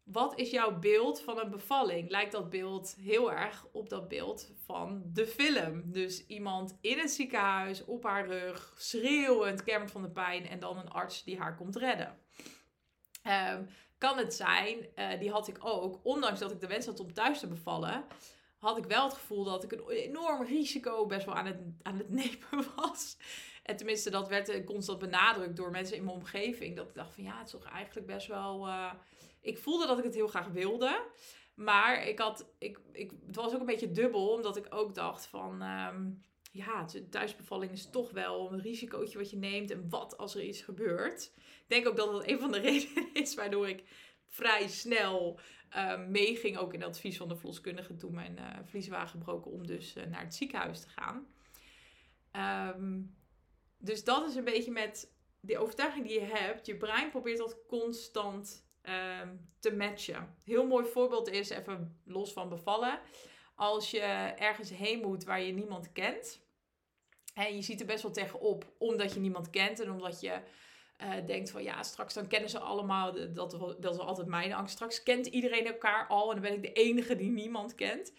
wat 0.03 0.39
is 0.39 0.49
jouw 0.49 0.79
beeld 0.79 1.21
van 1.21 1.39
een 1.39 1.49
bevalling? 1.49 2.09
Lijkt 2.09 2.31
dat 2.31 2.49
beeld 2.49 2.95
heel 2.99 3.31
erg 3.31 3.65
op 3.71 3.89
dat 3.89 4.07
beeld 4.07 4.51
van 4.65 5.01
de 5.13 5.27
film? 5.27 5.91
Dus 5.91 6.25
iemand 6.25 6.77
in 6.81 6.99
een 6.99 7.09
ziekenhuis, 7.09 7.85
op 7.85 8.03
haar 8.03 8.27
rug, 8.27 8.73
schreeuwend, 8.77 9.63
kermend 9.63 9.91
van 9.91 10.01
de 10.01 10.09
pijn 10.09 10.47
en 10.47 10.59
dan 10.59 10.77
een 10.77 10.89
arts 10.89 11.23
die 11.23 11.39
haar 11.39 11.55
komt 11.55 11.75
redden. 11.75 12.17
Um, 13.23 13.67
kan 13.97 14.17
het 14.17 14.33
zijn, 14.33 14.77
uh, 14.95 15.19
die 15.19 15.31
had 15.31 15.47
ik 15.47 15.57
ook, 15.59 15.99
ondanks 16.03 16.39
dat 16.39 16.51
ik 16.51 16.59
de 16.59 16.67
wens 16.67 16.85
had 16.85 16.99
om 16.99 17.13
thuis 17.13 17.39
te 17.39 17.47
bevallen, 17.47 18.05
had 18.57 18.77
ik 18.77 18.85
wel 18.85 19.03
het 19.03 19.13
gevoel 19.13 19.43
dat 19.43 19.63
ik 19.63 19.71
een 19.71 19.89
enorm 19.89 20.43
risico 20.43 21.05
best 21.05 21.25
wel 21.25 21.35
aan 21.35 21.45
het, 21.45 21.59
aan 21.81 21.97
het 21.97 22.09
nemen 22.19 22.65
was. 22.75 23.17
En 23.65 23.75
tenminste, 23.75 24.09
dat 24.09 24.27
werd 24.27 24.63
constant 24.63 24.99
benadrukt 24.99 25.55
door 25.55 25.71
mensen 25.71 25.97
in 25.97 26.03
mijn 26.03 26.15
omgeving. 26.15 26.75
Dat 26.75 26.87
ik 26.87 26.95
dacht 26.95 27.13
van 27.13 27.23
ja, 27.23 27.37
het 27.37 27.45
is 27.45 27.51
toch 27.51 27.65
eigenlijk 27.65 28.07
best 28.07 28.27
wel. 28.27 28.67
Uh, 28.67 28.93
ik 29.41 29.57
voelde 29.57 29.87
dat 29.87 29.97
ik 29.97 30.03
het 30.03 30.15
heel 30.15 30.27
graag 30.27 30.47
wilde. 30.47 31.05
Maar 31.55 32.07
ik 32.07 32.19
had, 32.19 32.49
ik, 32.57 32.79
ik, 32.91 33.11
het 33.25 33.35
was 33.35 33.53
ook 33.53 33.59
een 33.59 33.65
beetje 33.65 33.91
dubbel, 33.91 34.29
omdat 34.29 34.57
ik 34.57 34.65
ook 34.69 34.95
dacht 34.95 35.25
van. 35.25 35.61
Um, 35.61 36.21
ja, 36.51 36.85
thuisbevalling 37.09 37.71
is 37.71 37.89
toch 37.89 38.11
wel 38.11 38.51
een 38.51 38.61
risicootje 38.61 39.17
wat 39.17 39.29
je 39.29 39.37
neemt. 39.37 39.71
En 39.71 39.89
wat 39.89 40.17
als 40.17 40.35
er 40.35 40.43
iets 40.43 40.61
gebeurt? 40.61 41.31
Ik 41.35 41.65
denk 41.67 41.87
ook 41.87 41.95
dat 41.95 42.11
dat 42.11 42.27
een 42.27 42.39
van 42.39 42.51
de 42.51 42.59
redenen 42.69 43.13
is 43.13 43.35
waardoor 43.35 43.69
ik 43.69 43.83
vrij 44.27 44.67
snel 44.67 45.39
uh, 45.75 46.07
meeging. 46.07 46.57
Ook 46.57 46.73
in 46.73 46.79
het 46.79 46.89
advies 46.89 47.17
van 47.17 47.27
de 47.27 47.35
verloskundige 47.35 47.95
toen 47.95 48.13
mijn 48.13 48.37
uh, 48.39 48.59
vlies 48.63 48.87
waren 48.87 49.07
gebroken. 49.07 49.51
Om 49.51 49.67
dus 49.67 49.93
naar 49.93 50.23
het 50.23 50.35
ziekenhuis 50.35 50.81
te 50.81 50.89
gaan. 50.89 51.27
Um, 52.71 53.15
dus 53.85 54.03
dat 54.03 54.27
is 54.27 54.35
een 54.35 54.43
beetje 54.43 54.71
met 54.71 55.13
de 55.39 55.57
overtuiging 55.57 56.07
die 56.07 56.19
je 56.19 56.25
hebt. 56.25 56.65
Je 56.65 56.77
brein 56.77 57.09
probeert 57.09 57.37
dat 57.37 57.57
constant 57.67 58.65
um, 59.21 59.49
te 59.59 59.75
matchen. 59.75 60.35
Heel 60.43 60.65
mooi 60.65 60.85
voorbeeld 60.85 61.29
is, 61.29 61.49
even 61.49 62.01
los 62.05 62.33
van 62.33 62.49
bevallen. 62.49 62.99
Als 63.55 63.91
je 63.91 63.99
ergens 64.35 64.69
heen 64.69 65.01
moet 65.01 65.23
waar 65.23 65.41
je 65.41 65.53
niemand 65.53 65.91
kent. 65.91 66.43
En 67.33 67.55
je 67.55 67.61
ziet 67.61 67.79
er 67.79 67.85
best 67.85 68.03
wel 68.03 68.11
tegenop, 68.11 68.73
omdat 68.77 69.13
je 69.13 69.19
niemand 69.19 69.49
kent 69.49 69.79
en 69.79 69.91
omdat 69.91 70.21
je 70.21 70.41
uh, 71.01 71.25
denkt 71.25 71.51
van 71.51 71.63
ja, 71.63 71.83
straks 71.83 72.13
dan 72.13 72.27
kennen 72.27 72.49
ze 72.49 72.59
allemaal, 72.59 73.33
dat, 73.33 73.75
dat 73.79 73.93
is 73.93 73.99
altijd 73.99 74.27
mijn 74.27 74.53
angst. 74.53 74.73
Straks 74.73 75.03
kent 75.03 75.25
iedereen 75.25 75.65
elkaar 75.65 76.07
al 76.07 76.29
en 76.29 76.41
dan 76.41 76.49
ben 76.51 76.53
ik 76.53 76.61
de 76.61 76.81
enige 76.81 77.15
die 77.15 77.29
niemand 77.29 77.75
kent. 77.75 78.13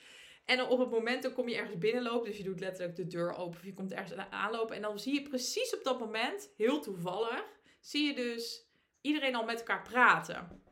En 0.46 0.66
op 0.66 0.78
het 0.78 0.90
moment 0.90 1.22
dan 1.22 1.32
kom 1.32 1.48
je 1.48 1.56
ergens 1.56 1.78
binnenlopen, 1.78 2.28
dus 2.28 2.36
je 2.36 2.44
doet 2.44 2.60
letterlijk 2.60 2.96
de 2.96 3.06
deur 3.06 3.32
open 3.32 3.58
of 3.58 3.64
je 3.64 3.72
komt 3.72 3.92
ergens 3.92 4.30
aanlopen. 4.30 4.76
En 4.76 4.82
dan 4.82 4.98
zie 4.98 5.14
je 5.14 5.22
precies 5.22 5.76
op 5.76 5.84
dat 5.84 5.98
moment, 5.98 6.52
heel 6.56 6.80
toevallig, 6.80 7.44
zie 7.80 8.06
je 8.06 8.14
dus 8.14 8.66
iedereen 9.00 9.34
al 9.34 9.44
met 9.44 9.58
elkaar 9.58 9.82
praten. 9.82 10.62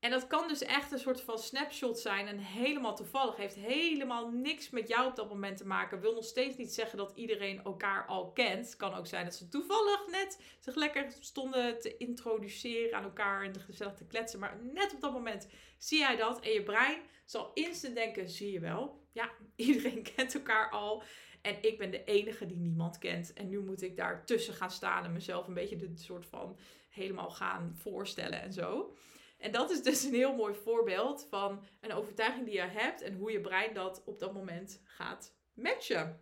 En 0.00 0.10
dat 0.10 0.26
kan 0.26 0.48
dus 0.48 0.62
echt 0.62 0.92
een 0.92 0.98
soort 0.98 1.20
van 1.20 1.38
snapshot 1.38 1.98
zijn 1.98 2.26
en 2.26 2.38
helemaal 2.38 2.96
toevallig. 2.96 3.36
Heeft 3.36 3.54
helemaal 3.54 4.30
niks 4.30 4.70
met 4.70 4.88
jou 4.88 5.08
op 5.08 5.16
dat 5.16 5.28
moment 5.28 5.56
te 5.56 5.66
maken. 5.66 6.00
Wil 6.00 6.14
nog 6.14 6.24
steeds 6.24 6.56
niet 6.56 6.74
zeggen 6.74 6.98
dat 6.98 7.12
iedereen 7.14 7.62
elkaar 7.64 8.06
al 8.06 8.32
kent. 8.32 8.76
Kan 8.76 8.94
ook 8.94 9.06
zijn 9.06 9.24
dat 9.24 9.34
ze 9.34 9.48
toevallig 9.48 10.06
net 10.10 10.42
zich 10.58 10.74
lekker 10.74 11.12
stonden 11.20 11.80
te 11.80 11.96
introduceren 11.96 12.96
aan 12.96 13.04
elkaar 13.04 13.44
en 13.44 13.60
gezellig 13.60 13.94
te 13.94 14.06
kletsen. 14.06 14.40
Maar 14.40 14.58
net 14.72 14.94
op 14.94 15.00
dat 15.00 15.12
moment 15.12 15.48
zie 15.78 15.98
jij 15.98 16.16
dat 16.16 16.40
en 16.40 16.52
je 16.52 16.62
brein 16.62 17.00
zal 17.24 17.50
instant 17.54 17.94
denken, 17.94 18.28
zie 18.28 18.52
je 18.52 18.60
wel. 18.60 19.06
Ja, 19.12 19.30
iedereen 19.56 20.02
kent 20.14 20.34
elkaar 20.34 20.70
al. 20.70 21.02
En 21.42 21.56
ik 21.62 21.78
ben 21.78 21.90
de 21.90 22.04
enige 22.04 22.46
die 22.46 22.58
niemand 22.58 22.98
kent. 22.98 23.32
En 23.32 23.48
nu 23.48 23.60
moet 23.60 23.82
ik 23.82 23.96
daar 23.96 24.26
tussen 24.26 24.54
gaan 24.54 24.70
staan 24.70 25.04
en 25.04 25.12
mezelf 25.12 25.46
een 25.46 25.54
beetje 25.54 25.76
de 25.76 25.92
soort 25.94 26.26
van 26.26 26.58
helemaal 26.88 27.30
gaan 27.30 27.74
voorstellen 27.76 28.42
en 28.42 28.52
zo. 28.52 28.94
En 29.38 29.52
dat 29.52 29.70
is 29.70 29.82
dus 29.82 30.02
een 30.02 30.14
heel 30.14 30.34
mooi 30.34 30.54
voorbeeld 30.54 31.26
van 31.30 31.64
een 31.80 31.92
overtuiging 31.92 32.44
die 32.44 32.54
je 32.54 32.60
hebt 32.60 33.02
en 33.02 33.14
hoe 33.14 33.32
je 33.32 33.40
brein 33.40 33.74
dat 33.74 34.02
op 34.04 34.18
dat 34.18 34.32
moment 34.32 34.80
gaat 34.84 35.34
matchen. 35.54 36.20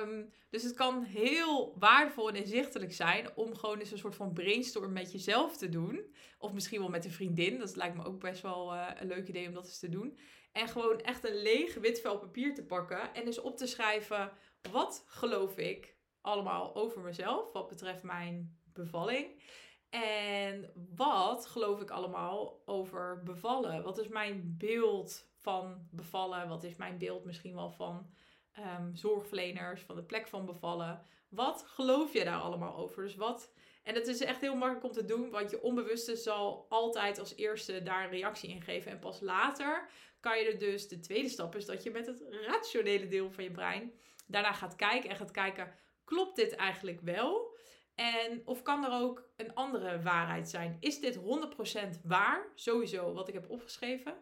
Um, 0.00 0.32
dus 0.50 0.62
het 0.62 0.74
kan 0.74 1.02
heel 1.02 1.78
waardevol 1.78 2.28
en 2.28 2.34
inzichtelijk 2.34 2.92
zijn 2.92 3.36
om 3.36 3.56
gewoon 3.56 3.78
eens 3.78 3.90
een 3.90 3.98
soort 3.98 4.14
van 4.14 4.32
brainstorm 4.32 4.92
met 4.92 5.12
jezelf 5.12 5.56
te 5.56 5.68
doen. 5.68 6.14
Of 6.38 6.52
misschien 6.52 6.80
wel 6.80 6.88
met 6.88 7.04
een 7.04 7.10
vriendin. 7.10 7.58
Dat 7.58 7.76
lijkt 7.76 7.96
me 7.96 8.04
ook 8.04 8.20
best 8.20 8.42
wel 8.42 8.74
uh, 8.74 8.88
een 8.94 9.06
leuk 9.06 9.28
idee 9.28 9.46
om 9.46 9.54
dat 9.54 9.64
eens 9.64 9.78
te 9.78 9.88
doen. 9.88 10.18
En 10.52 10.68
gewoon 10.68 11.00
echt 11.00 11.24
een 11.24 11.42
leeg 11.42 11.74
wit 11.74 12.00
vel 12.00 12.18
papier 12.18 12.54
te 12.54 12.64
pakken 12.64 13.14
en 13.14 13.24
eens 13.24 13.40
op 13.40 13.56
te 13.56 13.66
schrijven: 13.66 14.32
wat 14.70 15.04
geloof 15.06 15.56
ik 15.56 15.96
allemaal 16.20 16.74
over 16.74 17.00
mezelf 17.00 17.52
wat 17.52 17.68
betreft 17.68 18.02
mijn 18.02 18.58
bevalling? 18.72 19.42
En 19.92 20.72
wat 20.94 21.46
geloof 21.46 21.80
ik 21.80 21.90
allemaal 21.90 22.62
over 22.64 23.22
bevallen? 23.22 23.82
Wat 23.82 23.98
is 23.98 24.08
mijn 24.08 24.54
beeld 24.58 25.30
van 25.38 25.88
bevallen? 25.90 26.48
Wat 26.48 26.64
is 26.64 26.76
mijn 26.76 26.98
beeld 26.98 27.24
misschien 27.24 27.54
wel 27.54 27.70
van 27.70 28.10
um, 28.58 28.96
zorgverleners, 28.96 29.82
van 29.82 29.96
de 29.96 30.02
plek 30.02 30.28
van 30.28 30.46
bevallen? 30.46 31.02
Wat 31.28 31.64
geloof 31.66 32.12
je 32.12 32.24
daar 32.24 32.40
allemaal 32.40 32.76
over? 32.76 33.02
Dus 33.02 33.14
wat. 33.14 33.52
En 33.82 33.94
het 33.94 34.06
is 34.06 34.20
echt 34.20 34.40
heel 34.40 34.56
makkelijk 34.56 34.84
om 34.84 34.92
te 34.92 35.04
doen, 35.04 35.30
want 35.30 35.50
je 35.50 35.62
onbewuste 35.62 36.16
zal 36.16 36.66
altijd 36.68 37.18
als 37.18 37.36
eerste 37.36 37.82
daar 37.82 38.04
een 38.04 38.10
reactie 38.10 38.50
in 38.50 38.62
geven. 38.62 38.90
En 38.90 38.98
pas 38.98 39.20
later 39.20 39.88
kan 40.20 40.38
je 40.38 40.44
er 40.44 40.58
dus, 40.58 40.88
de 40.88 41.00
tweede 41.00 41.28
stap 41.28 41.56
is 41.56 41.66
dat 41.66 41.82
je 41.82 41.90
met 41.90 42.06
het 42.06 42.24
rationele 42.46 43.08
deel 43.08 43.30
van 43.30 43.44
je 43.44 43.50
brein 43.50 43.92
daarna 44.26 44.52
gaat 44.52 44.76
kijken 44.76 45.10
en 45.10 45.16
gaat 45.16 45.30
kijken, 45.30 45.74
klopt 46.04 46.36
dit 46.36 46.54
eigenlijk 46.54 47.00
wel? 47.00 47.51
En 48.02 48.42
of 48.44 48.62
kan 48.62 48.84
er 48.84 48.92
ook 48.92 49.30
een 49.36 49.54
andere 49.54 50.02
waarheid 50.02 50.48
zijn? 50.48 50.76
Is 50.80 51.00
dit 51.00 51.16
100% 51.16 51.20
waar, 52.04 52.52
sowieso, 52.54 53.12
wat 53.12 53.28
ik 53.28 53.34
heb 53.34 53.50
opgeschreven? 53.50 54.14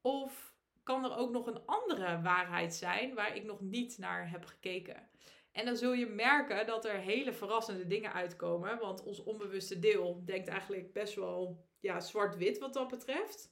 Of 0.00 0.54
kan 0.82 1.04
er 1.04 1.16
ook 1.16 1.30
nog 1.30 1.46
een 1.46 1.66
andere 1.66 2.20
waarheid 2.22 2.74
zijn 2.74 3.14
waar 3.14 3.36
ik 3.36 3.44
nog 3.44 3.60
niet 3.60 3.98
naar 3.98 4.30
heb 4.30 4.44
gekeken? 4.44 5.08
En 5.52 5.64
dan 5.64 5.76
zul 5.76 5.92
je 5.92 6.06
merken 6.06 6.66
dat 6.66 6.84
er 6.84 6.98
hele 6.98 7.32
verrassende 7.32 7.86
dingen 7.86 8.12
uitkomen. 8.12 8.78
Want 8.78 9.02
ons 9.02 9.22
onbewuste 9.22 9.78
deel 9.78 10.22
denkt 10.24 10.48
eigenlijk 10.48 10.92
best 10.92 11.14
wel 11.14 11.66
ja, 11.80 12.00
zwart-wit 12.00 12.58
wat 12.58 12.72
dat 12.72 12.88
betreft. 12.88 13.50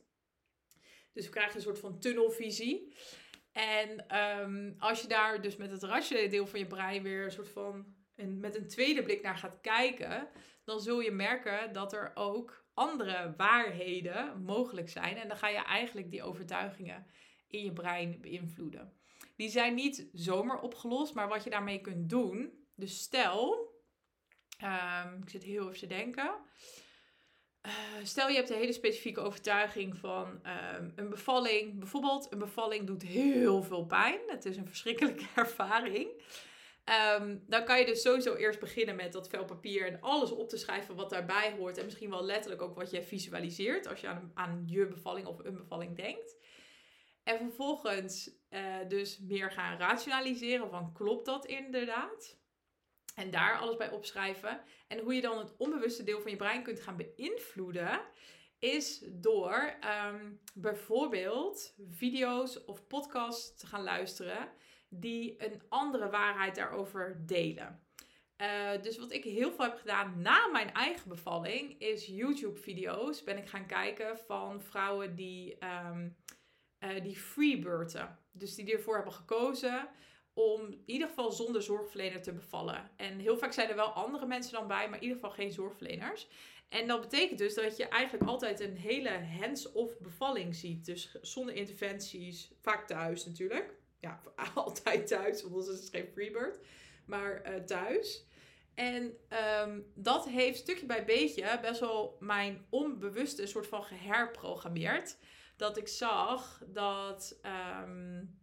Dus 1.12 1.24
we 1.24 1.30
krijgen 1.30 1.56
een 1.56 1.62
soort 1.62 1.78
van 1.78 2.00
tunnelvisie. 2.00 2.94
En 3.52 4.18
um, 4.40 4.74
als 4.78 5.00
je 5.00 5.08
daar 5.08 5.42
dus 5.42 5.56
met 5.56 5.70
het 5.70 5.82
rationele 5.82 6.28
deel 6.28 6.46
van 6.46 6.58
je 6.58 6.66
brein 6.66 7.02
weer 7.02 7.24
een 7.24 7.32
soort 7.32 7.48
van 7.48 7.94
en 8.14 8.40
met 8.40 8.56
een 8.56 8.68
tweede 8.68 9.02
blik 9.02 9.22
naar 9.22 9.36
gaat 9.36 9.60
kijken, 9.60 10.28
dan 10.64 10.80
zul 10.80 11.00
je 11.00 11.10
merken 11.10 11.72
dat 11.72 11.92
er 11.92 12.10
ook 12.14 12.64
andere 12.74 13.34
waarheden 13.36 14.42
mogelijk 14.42 14.88
zijn. 14.88 15.16
En 15.16 15.28
dan 15.28 15.36
ga 15.36 15.48
je 15.48 15.64
eigenlijk 15.64 16.10
die 16.10 16.22
overtuigingen 16.22 17.06
in 17.48 17.64
je 17.64 17.72
brein 17.72 18.20
beïnvloeden. 18.20 18.92
Die 19.36 19.48
zijn 19.48 19.74
niet 19.74 20.08
zomaar 20.12 20.60
opgelost, 20.60 21.14
maar 21.14 21.28
wat 21.28 21.44
je 21.44 21.50
daarmee 21.50 21.80
kunt 21.80 22.10
doen. 22.10 22.66
Dus 22.74 23.00
stel, 23.00 23.72
ehm, 24.58 25.22
ik 25.22 25.28
zit 25.28 25.42
heel 25.42 25.66
even 25.66 25.78
te 25.78 25.86
denken. 25.86 26.34
Eh, 27.60 27.72
stel 28.02 28.28
je 28.28 28.34
hebt 28.34 28.50
een 28.50 28.56
hele 28.56 28.72
specifieke 28.72 29.20
overtuiging 29.20 29.96
van 29.96 30.40
ehm, 30.42 30.90
een 30.94 31.08
bevalling. 31.08 31.78
Bijvoorbeeld, 31.78 32.32
een 32.32 32.38
bevalling 32.38 32.86
doet 32.86 33.02
heel 33.02 33.62
veel 33.62 33.86
pijn. 33.86 34.18
Het 34.26 34.44
is 34.44 34.56
een 34.56 34.66
verschrikkelijke 34.66 35.24
ervaring. 35.40 36.08
Ehm, 36.84 37.38
dan 37.46 37.64
kan 37.64 37.78
je 37.78 37.86
dus 37.86 38.02
sowieso 38.02 38.34
eerst 38.34 38.60
beginnen 38.60 38.96
met 38.96 39.12
dat 39.12 39.28
vel 39.28 39.44
papier 39.44 39.86
en 39.86 40.00
alles 40.00 40.30
op 40.30 40.48
te 40.48 40.56
schrijven 40.56 40.94
wat 40.94 41.10
daarbij 41.10 41.52
hoort. 41.52 41.78
En 41.78 41.84
misschien 41.84 42.10
wel 42.10 42.24
letterlijk 42.24 42.62
ook 42.62 42.74
wat 42.74 42.90
je 42.90 43.02
visualiseert 43.02 43.86
als 43.86 44.00
je 44.00 44.06
aan, 44.06 44.30
aan 44.34 44.62
je 44.66 44.86
bevalling 44.86 45.26
of 45.26 45.38
een 45.38 45.56
bevalling 45.56 45.96
denkt. 45.96 46.36
En 47.22 47.38
vervolgens 47.38 48.30
uh, 48.50 48.76
dus 48.88 49.18
meer 49.18 49.50
gaan 49.50 49.78
rationaliseren 49.78 50.70
van 50.70 50.92
klopt 50.92 51.26
dat 51.26 51.46
inderdaad? 51.46 52.38
En 53.14 53.30
daar 53.30 53.58
alles 53.58 53.76
bij 53.76 53.90
opschrijven. 53.90 54.60
En 54.88 54.98
hoe 54.98 55.14
je 55.14 55.20
dan 55.20 55.38
het 55.38 55.56
onbewuste 55.56 56.04
deel 56.04 56.20
van 56.20 56.30
je 56.30 56.36
brein 56.36 56.62
kunt 56.62 56.80
gaan 56.80 56.96
beïnvloeden, 56.96 58.00
is 58.58 59.04
door 59.12 59.76
ehm, 59.80 60.32
bijvoorbeeld 60.54 61.74
video's 61.90 62.60
of 62.66 62.86
podcasts 62.86 63.60
te 63.60 63.66
gaan 63.66 63.82
luisteren 63.82 64.52
die 65.00 65.44
een 65.44 65.62
andere 65.68 66.10
waarheid 66.10 66.54
daarover 66.54 67.22
delen. 67.26 67.82
Uh, 68.36 68.82
dus 68.82 68.98
wat 68.98 69.12
ik 69.12 69.24
heel 69.24 69.52
veel 69.52 69.64
heb 69.64 69.76
gedaan 69.76 70.22
na 70.22 70.46
mijn 70.46 70.72
eigen 70.72 71.08
bevalling, 71.08 71.80
is 71.80 72.06
YouTube-video's 72.06 73.22
ben 73.22 73.38
ik 73.38 73.48
gaan 73.48 73.66
kijken 73.66 74.18
van 74.18 74.62
vrouwen 74.62 75.14
die, 75.14 75.56
um, 75.90 76.16
uh, 76.80 77.02
die 77.02 77.16
freebirten. 77.16 78.18
Dus 78.32 78.54
die 78.54 78.72
ervoor 78.72 78.94
hebben 78.94 79.12
gekozen 79.12 79.88
om 80.32 80.60
in 80.60 80.82
ieder 80.86 81.08
geval 81.08 81.32
zonder 81.32 81.62
zorgverlener 81.62 82.22
te 82.22 82.32
bevallen. 82.32 82.90
En 82.96 83.18
heel 83.18 83.36
vaak 83.36 83.52
zijn 83.52 83.68
er 83.68 83.76
wel 83.76 83.92
andere 83.92 84.26
mensen 84.26 84.52
dan 84.52 84.66
bij, 84.66 84.88
maar 84.88 84.96
in 84.96 85.02
ieder 85.02 85.16
geval 85.16 85.34
geen 85.34 85.52
zorgverleners. 85.52 86.28
En 86.68 86.86
dat 86.86 87.00
betekent 87.00 87.38
dus 87.38 87.54
dat 87.54 87.76
je 87.76 87.88
eigenlijk 87.88 88.28
altijd 88.28 88.60
een 88.60 88.76
hele 88.76 89.24
hands-off 89.40 89.98
bevalling 89.98 90.54
ziet. 90.54 90.84
Dus 90.84 91.18
zonder 91.20 91.54
interventies, 91.54 92.52
vaak 92.60 92.86
thuis 92.86 93.26
natuurlijk. 93.26 93.74
Ja, 94.04 94.20
altijd 94.54 95.06
thuis, 95.06 95.42
want 95.42 95.66
het 95.66 95.82
is 95.82 95.88
geen 95.88 96.08
freebird. 96.12 96.58
Maar 97.06 97.52
uh, 97.52 97.64
thuis. 97.64 98.26
En 98.74 99.16
um, 99.62 99.92
dat 99.94 100.28
heeft 100.28 100.58
stukje 100.58 100.86
bij 100.86 101.04
beetje 101.04 101.58
best 101.62 101.80
wel 101.80 102.16
mijn 102.20 102.66
onbewuste 102.70 103.46
soort 103.46 103.66
van 103.66 103.84
geherprogrammeerd. 103.84 105.16
Dat 105.56 105.76
ik 105.76 105.88
zag 105.88 106.62
dat... 106.66 107.38
Um, 107.82 108.42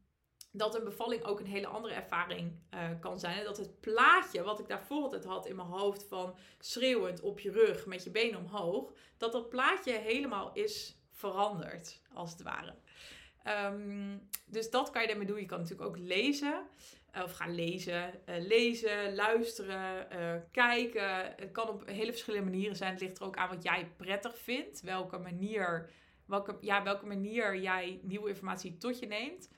dat 0.54 0.76
een 0.76 0.84
bevalling 0.84 1.24
ook 1.24 1.39
een 1.39 1.45
hele 1.45 1.67
andere 1.67 1.93
ervaring 1.93 2.60
uh, 2.74 2.89
kan 3.00 3.19
zijn. 3.19 3.38
En 3.38 3.43
dat 3.43 3.58
het 3.58 3.80
plaatje 3.80 4.43
wat 4.43 4.60
ik 4.60 4.67
daarvoor 4.67 5.02
altijd 5.02 5.26
had 5.26 5.45
in 5.45 5.56
mijn 5.56 5.67
hoofd 5.67 6.04
van 6.04 6.36
schreeuwend 6.60 7.21
op 7.21 7.39
je 7.39 7.52
rug 7.52 7.86
met 7.86 8.04
je 8.04 8.10
benen 8.10 8.39
omhoog, 8.39 8.93
dat 9.17 9.32
dat 9.32 9.50
plaatje 9.50 9.91
helemaal 9.91 10.54
is 10.54 11.02
veranderd, 11.12 12.02
als 12.13 12.32
het 12.32 12.41
ware. 12.41 12.76
Um, 13.47 14.30
dus 14.45 14.69
dat 14.69 14.89
kan 14.89 15.01
je 15.01 15.08
daarmee 15.08 15.27
doen. 15.27 15.39
Je 15.39 15.45
kan 15.45 15.60
natuurlijk 15.60 15.89
ook 15.89 15.97
lezen. 15.97 16.63
Uh, 17.15 17.23
of 17.23 17.32
gaan 17.32 17.56
lezen, 17.56 18.13
uh, 18.30 18.36
lezen, 18.47 19.15
luisteren, 19.15 20.08
kijken. 20.51 21.34
Het 21.36 21.51
kan 21.51 21.69
op 21.69 21.88
hele 21.88 22.12
verschillende 22.12 22.49
manieren 22.49 22.75
zijn. 22.75 22.91
Het 22.91 23.01
ligt 23.01 23.19
er 23.19 23.25
ook 23.25 23.38
aan 23.38 23.49
wat 23.49 23.63
jij 23.63 23.91
prettig 23.97 24.38
vindt. 24.38 24.82
Welke 24.82 25.17
manier, 25.17 25.89
welke, 26.25 26.58
ja, 26.62 26.84
welke 26.84 27.06
manier 27.06 27.58
jij 27.58 27.99
nieuwe 28.04 28.30
informatie 28.30 28.77
tot 28.77 28.99
je 28.99 29.08
neemt. 29.08 29.49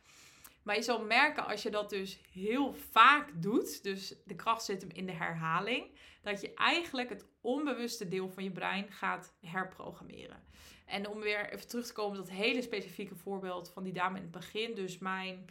Maar 0.63 0.75
je 0.75 0.81
zal 0.81 1.03
merken 1.03 1.45
als 1.45 1.63
je 1.63 1.71
dat 1.71 1.89
dus 1.89 2.19
heel 2.31 2.73
vaak 2.73 3.41
doet, 3.41 3.83
dus 3.83 4.15
de 4.25 4.35
kracht 4.35 4.63
zit 4.63 4.81
hem 4.81 4.91
in 4.91 5.05
de 5.05 5.11
herhaling, 5.11 5.97
dat 6.21 6.41
je 6.41 6.53
eigenlijk 6.53 7.09
het 7.09 7.25
onbewuste 7.41 8.07
deel 8.07 8.29
van 8.29 8.43
je 8.43 8.51
brein 8.51 8.91
gaat 8.91 9.33
herprogrammeren. 9.41 10.43
En 10.85 11.07
om 11.07 11.19
weer 11.19 11.49
even 11.51 11.67
terug 11.67 11.85
te 11.85 11.93
komen 11.93 12.19
op 12.19 12.25
dat 12.25 12.35
hele 12.35 12.61
specifieke 12.61 13.15
voorbeeld 13.15 13.69
van 13.69 13.83
die 13.83 13.93
dame 13.93 14.15
in 14.15 14.23
het 14.23 14.31
begin, 14.31 14.75
dus 14.75 14.97
mijn. 14.97 15.45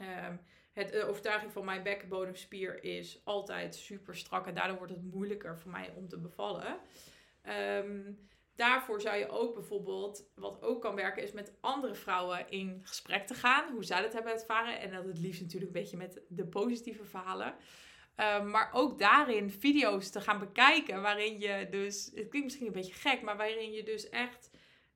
Uh, 0.00 0.28
het, 0.72 0.92
de 0.92 1.04
overtuiging 1.04 1.52
van 1.52 1.64
mijn 1.64 1.82
bekkenbodemspier 1.82 2.84
is 2.84 3.20
altijd 3.24 3.74
super 3.74 4.16
strak 4.16 4.46
en 4.46 4.54
daardoor 4.54 4.76
wordt 4.76 4.92
het 4.92 5.02
moeilijker 5.02 5.58
voor 5.58 5.70
mij 5.70 5.92
om 5.96 6.08
te 6.08 6.18
bevallen. 6.18 6.78
Um, 7.48 8.28
daarvoor 8.58 9.00
zou 9.00 9.16
je 9.16 9.28
ook 9.28 9.54
bijvoorbeeld, 9.54 10.30
wat 10.34 10.62
ook 10.62 10.82
kan 10.82 10.94
werken, 10.94 11.22
is 11.22 11.32
met 11.32 11.52
andere 11.60 11.94
vrouwen 11.94 12.50
in 12.50 12.80
gesprek 12.82 13.26
te 13.26 13.34
gaan. 13.34 13.72
Hoe 13.72 13.84
zij 13.84 14.02
dat 14.02 14.12
hebben 14.12 14.32
ervaren. 14.32 14.80
En 14.80 14.90
dat 14.90 15.04
het 15.04 15.18
liefst 15.18 15.40
natuurlijk 15.40 15.74
een 15.74 15.80
beetje 15.80 15.96
met 15.96 16.22
de 16.28 16.46
positieve 16.46 17.04
verhalen. 17.04 17.54
Um, 18.16 18.50
maar 18.50 18.70
ook 18.72 18.98
daarin 18.98 19.50
video's 19.50 20.10
te 20.10 20.20
gaan 20.20 20.38
bekijken. 20.38 21.02
Waarin 21.02 21.40
je 21.40 21.66
dus, 21.70 22.04
het 22.04 22.28
klinkt 22.28 22.42
misschien 22.42 22.66
een 22.66 22.72
beetje 22.72 22.92
gek, 22.92 23.22
maar 23.22 23.36
waarin 23.36 23.72
je 23.72 23.82
dus 23.82 24.08
echt 24.08 24.50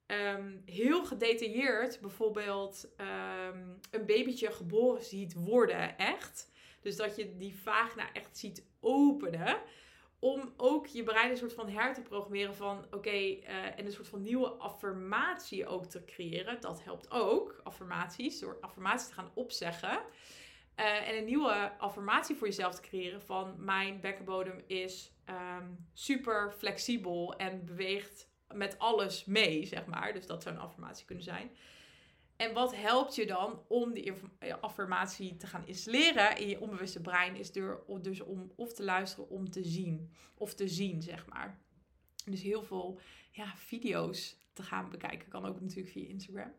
um, 0.06 0.62
heel 0.64 1.04
gedetailleerd 1.04 2.00
bijvoorbeeld 2.00 2.88
um, 2.96 3.78
een 3.90 4.06
babytje 4.06 4.52
geboren 4.52 5.04
ziet 5.04 5.34
worden. 5.34 5.98
Echt. 5.98 6.50
Dus 6.80 6.96
dat 6.96 7.16
je 7.16 7.36
die 7.36 7.56
vagina 7.62 8.12
echt 8.12 8.38
ziet 8.38 8.66
openen 8.80 9.62
om 10.22 10.52
ook 10.56 10.86
je 10.86 11.02
brein 11.02 11.30
een 11.30 11.36
soort 11.36 11.52
van 11.52 11.68
her 11.68 11.94
te 11.94 12.00
programmeren 12.00 12.54
van 12.54 12.86
oké, 12.90 13.10
uh, 13.10 13.46
en 13.48 13.86
een 13.86 13.92
soort 13.92 14.08
van 14.08 14.22
nieuwe 14.22 14.48
affirmatie 14.48 15.66
ook 15.66 15.86
te 15.86 16.04
creëren. 16.04 16.60
Dat 16.60 16.84
helpt 16.84 17.10
ook, 17.10 17.60
affirmaties, 17.62 18.38
door 18.38 18.58
affirmaties 18.60 19.08
te 19.08 19.14
gaan 19.14 19.30
opzeggen. 19.34 20.00
Uh, 20.76 21.08
en 21.08 21.16
een 21.16 21.24
nieuwe 21.24 21.72
affirmatie 21.78 22.36
voor 22.36 22.46
jezelf 22.46 22.74
te 22.74 22.80
creëren 22.80 23.22
van 23.22 23.54
mijn 23.58 24.00
bekkenbodem 24.00 24.62
is 24.66 25.12
um, 25.28 25.88
super 25.92 26.52
flexibel 26.58 27.36
en 27.36 27.64
beweegt 27.64 28.30
met 28.48 28.78
alles 28.78 29.24
mee, 29.24 29.66
zeg 29.66 29.86
maar. 29.86 30.12
Dus 30.12 30.26
dat 30.26 30.42
zou 30.42 30.54
een 30.54 30.60
affirmatie 30.60 31.06
kunnen 31.06 31.24
zijn. 31.24 31.56
En 32.42 32.52
wat 32.52 32.76
helpt 32.76 33.14
je 33.14 33.26
dan 33.26 33.62
om 33.68 33.92
die 33.92 34.12
affirmatie 34.60 35.36
te 35.36 35.46
gaan 35.46 35.66
installeren 35.66 36.36
in 36.36 36.48
je 36.48 36.60
onbewuste 36.60 37.00
brein? 37.00 37.36
Is 37.36 37.52
door 37.52 37.84
dus 38.00 38.20
om 38.20 38.52
of 38.56 38.72
te 38.72 38.84
luisteren 38.84 39.28
om 39.28 39.50
te 39.50 39.64
zien. 39.64 40.10
Of 40.34 40.54
te 40.54 40.68
zien, 40.68 41.02
zeg 41.02 41.26
maar. 41.26 41.60
Dus 42.24 42.42
heel 42.42 42.62
veel 42.62 43.00
ja, 43.30 43.52
video's 43.56 44.36
te 44.52 44.62
gaan 44.62 44.90
bekijken. 44.90 45.28
Kan 45.28 45.46
ook 45.46 45.60
natuurlijk 45.60 45.88
via 45.88 46.08
Instagram. 46.08 46.52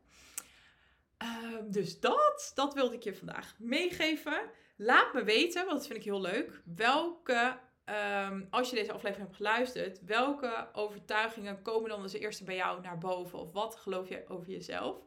Uh, 1.23 1.57
dus 1.69 1.99
dat, 1.99 2.51
dat 2.55 2.73
wilde 2.73 2.95
ik 2.95 3.03
je 3.03 3.15
vandaag 3.15 3.55
meegeven. 3.59 4.49
Laat 4.75 5.13
me 5.13 5.23
weten, 5.23 5.65
want 5.65 5.77
dat 5.77 5.87
vind 5.87 5.99
ik 5.99 6.05
heel 6.05 6.21
leuk. 6.21 6.61
Welke 6.75 7.59
Um, 7.85 8.47
als 8.49 8.69
je 8.69 8.75
deze 8.75 8.91
aflevering 8.91 9.27
hebt 9.27 9.35
geluisterd, 9.35 10.05
welke 10.05 10.69
overtuigingen 10.73 11.61
komen 11.61 11.89
dan 11.89 12.01
als 12.01 12.13
eerste 12.13 12.43
bij 12.43 12.55
jou 12.55 12.81
naar 12.81 12.97
boven? 12.97 13.39
Of 13.39 13.51
wat 13.51 13.75
geloof 13.75 14.09
je 14.09 14.23
over 14.27 14.49
jezelf? 14.49 14.97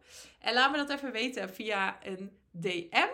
En 0.40 0.54
laat 0.54 0.70
me 0.70 0.76
dat 0.76 0.90
even 0.90 1.12
weten 1.12 1.50
via 1.50 2.06
een 2.06 2.38
DM. 2.50 3.08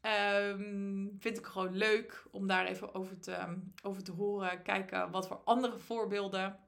Ehm, 0.00 1.06
vind 1.18 1.38
ik 1.38 1.46
gewoon 1.46 1.76
leuk 1.76 2.24
om 2.30 2.46
daar 2.46 2.66
even 2.66 2.94
over 2.94 3.20
te, 3.20 3.56
over 3.82 4.04
te 4.04 4.12
horen. 4.12 4.62
Kijken 4.62 5.10
wat 5.10 5.26
voor 5.26 5.40
andere 5.44 5.78
voorbeelden 5.78 6.58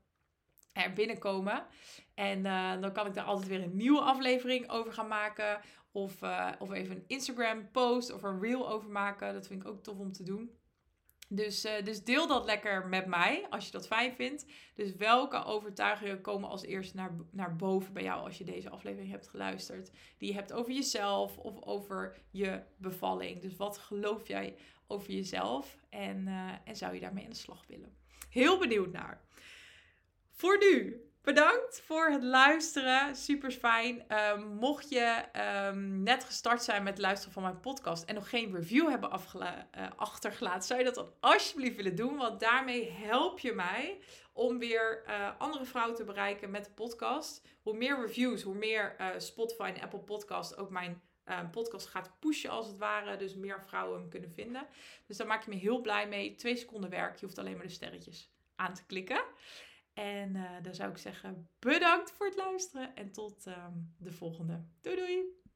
er 0.72 0.92
binnenkomen. 0.92 1.66
En 2.14 2.38
uh, 2.38 2.80
dan 2.80 2.92
kan 2.92 3.06
ik 3.06 3.14
daar 3.14 3.24
altijd 3.24 3.48
weer 3.48 3.62
een 3.62 3.76
nieuwe 3.76 4.00
aflevering 4.00 4.70
over 4.70 4.92
gaan 4.92 5.08
maken. 5.08 5.60
Of, 5.92 6.22
uh, 6.22 6.52
of 6.58 6.72
even 6.72 6.96
een 6.96 7.04
Instagram 7.06 7.70
post 7.70 8.12
of 8.12 8.22
een 8.22 8.40
reel 8.40 8.70
over 8.70 8.90
maken. 8.90 9.32
Dat 9.32 9.46
vind 9.46 9.62
ik 9.62 9.68
ook 9.68 9.82
tof 9.82 9.98
om 9.98 10.12
te 10.12 10.22
doen. 10.22 10.50
Dus, 11.28 11.64
uh, 11.64 11.72
dus 11.84 12.04
deel 12.04 12.26
dat 12.26 12.44
lekker 12.44 12.86
met 12.86 13.06
mij 13.06 13.46
als 13.50 13.66
je 13.66 13.72
dat 13.72 13.86
fijn 13.86 14.14
vindt. 14.14 14.46
Dus 14.74 14.96
welke 14.96 15.44
overtuigingen 15.44 16.20
komen 16.20 16.48
als 16.48 16.62
eerste 16.62 16.96
naar, 16.96 17.10
naar 17.30 17.56
boven 17.56 17.92
bij 17.92 18.02
jou 18.02 18.24
als 18.24 18.38
je 18.38 18.44
deze 18.44 18.70
aflevering 18.70 19.10
hebt 19.10 19.28
geluisterd? 19.28 19.90
Die 20.18 20.28
je 20.28 20.34
hebt 20.34 20.52
over 20.52 20.72
jezelf 20.72 21.36
of 21.38 21.62
over 21.62 22.16
je 22.30 22.62
bevalling. 22.76 23.40
Dus 23.40 23.56
wat 23.56 23.78
geloof 23.78 24.28
jij 24.28 24.56
over 24.86 25.12
jezelf 25.12 25.76
en, 25.88 26.26
uh, 26.26 26.52
en 26.64 26.76
zou 26.76 26.94
je 26.94 27.00
daarmee 27.00 27.24
aan 27.24 27.30
de 27.30 27.36
slag 27.36 27.66
willen? 27.66 27.96
Heel 28.28 28.58
benieuwd 28.58 28.92
naar. 28.92 29.24
Voor 30.30 30.58
nu 30.58 31.05
Bedankt 31.26 31.82
voor 31.86 32.10
het 32.10 32.22
luisteren. 32.22 33.16
Super 33.16 33.50
fijn. 33.50 34.04
Um, 34.32 34.46
mocht 34.46 34.88
je 34.88 35.22
um, 35.68 36.02
net 36.02 36.24
gestart 36.24 36.62
zijn 36.62 36.82
met 36.82 36.92
het 36.92 37.02
luisteren 37.02 37.32
van 37.32 37.42
mijn 37.42 37.60
podcast 37.60 38.04
en 38.04 38.14
nog 38.14 38.28
geen 38.28 38.54
review 38.54 38.88
hebben 38.88 39.10
uh, 39.36 39.50
achtergelaten, 39.96 40.62
zou 40.62 40.78
je 40.78 40.84
dat 40.84 40.94
dan 40.94 41.12
alsjeblieft 41.20 41.76
willen 41.76 41.94
doen? 41.94 42.16
Want 42.16 42.40
daarmee 42.40 42.90
help 42.90 43.38
je 43.38 43.52
mij 43.52 43.98
om 44.32 44.58
weer 44.58 45.02
uh, 45.06 45.30
andere 45.38 45.64
vrouwen 45.64 45.96
te 45.96 46.04
bereiken 46.04 46.50
met 46.50 46.64
de 46.64 46.70
podcast. 46.70 47.42
Hoe 47.62 47.76
meer 47.76 48.00
reviews, 48.00 48.42
hoe 48.42 48.54
meer 48.54 48.96
uh, 49.00 49.08
Spotify 49.18 49.72
en 49.74 49.82
Apple 49.82 49.98
Podcast 49.98 50.56
ook 50.56 50.70
mijn 50.70 51.02
podcast 51.50 51.86
gaat 51.86 52.10
pushen 52.18 52.50
als 52.50 52.66
het 52.66 52.78
ware. 52.78 53.16
Dus 53.16 53.34
meer 53.34 53.62
vrouwen 53.66 54.00
hem 54.00 54.08
kunnen 54.08 54.30
vinden. 54.30 54.66
Dus 55.06 55.16
daar 55.16 55.26
maak 55.26 55.44
je 55.44 55.50
me 55.50 55.56
heel 55.56 55.80
blij 55.80 56.08
mee. 56.08 56.34
Twee 56.34 56.56
seconden 56.56 56.90
werk. 56.90 57.16
Je 57.16 57.24
hoeft 57.24 57.38
alleen 57.38 57.56
maar 57.56 57.66
de 57.66 57.72
sterretjes 57.72 58.34
aan 58.56 58.74
te 58.74 58.86
klikken. 58.86 59.24
En 59.96 60.34
uh, 60.34 60.50
dan 60.62 60.74
zou 60.74 60.90
ik 60.90 60.98
zeggen, 60.98 61.48
bedankt 61.58 62.10
voor 62.10 62.26
het 62.26 62.36
luisteren 62.36 62.96
en 62.96 63.12
tot 63.12 63.46
uh, 63.46 63.66
de 63.98 64.12
volgende. 64.12 64.64
Doei 64.80 64.96
doei! 64.96 65.44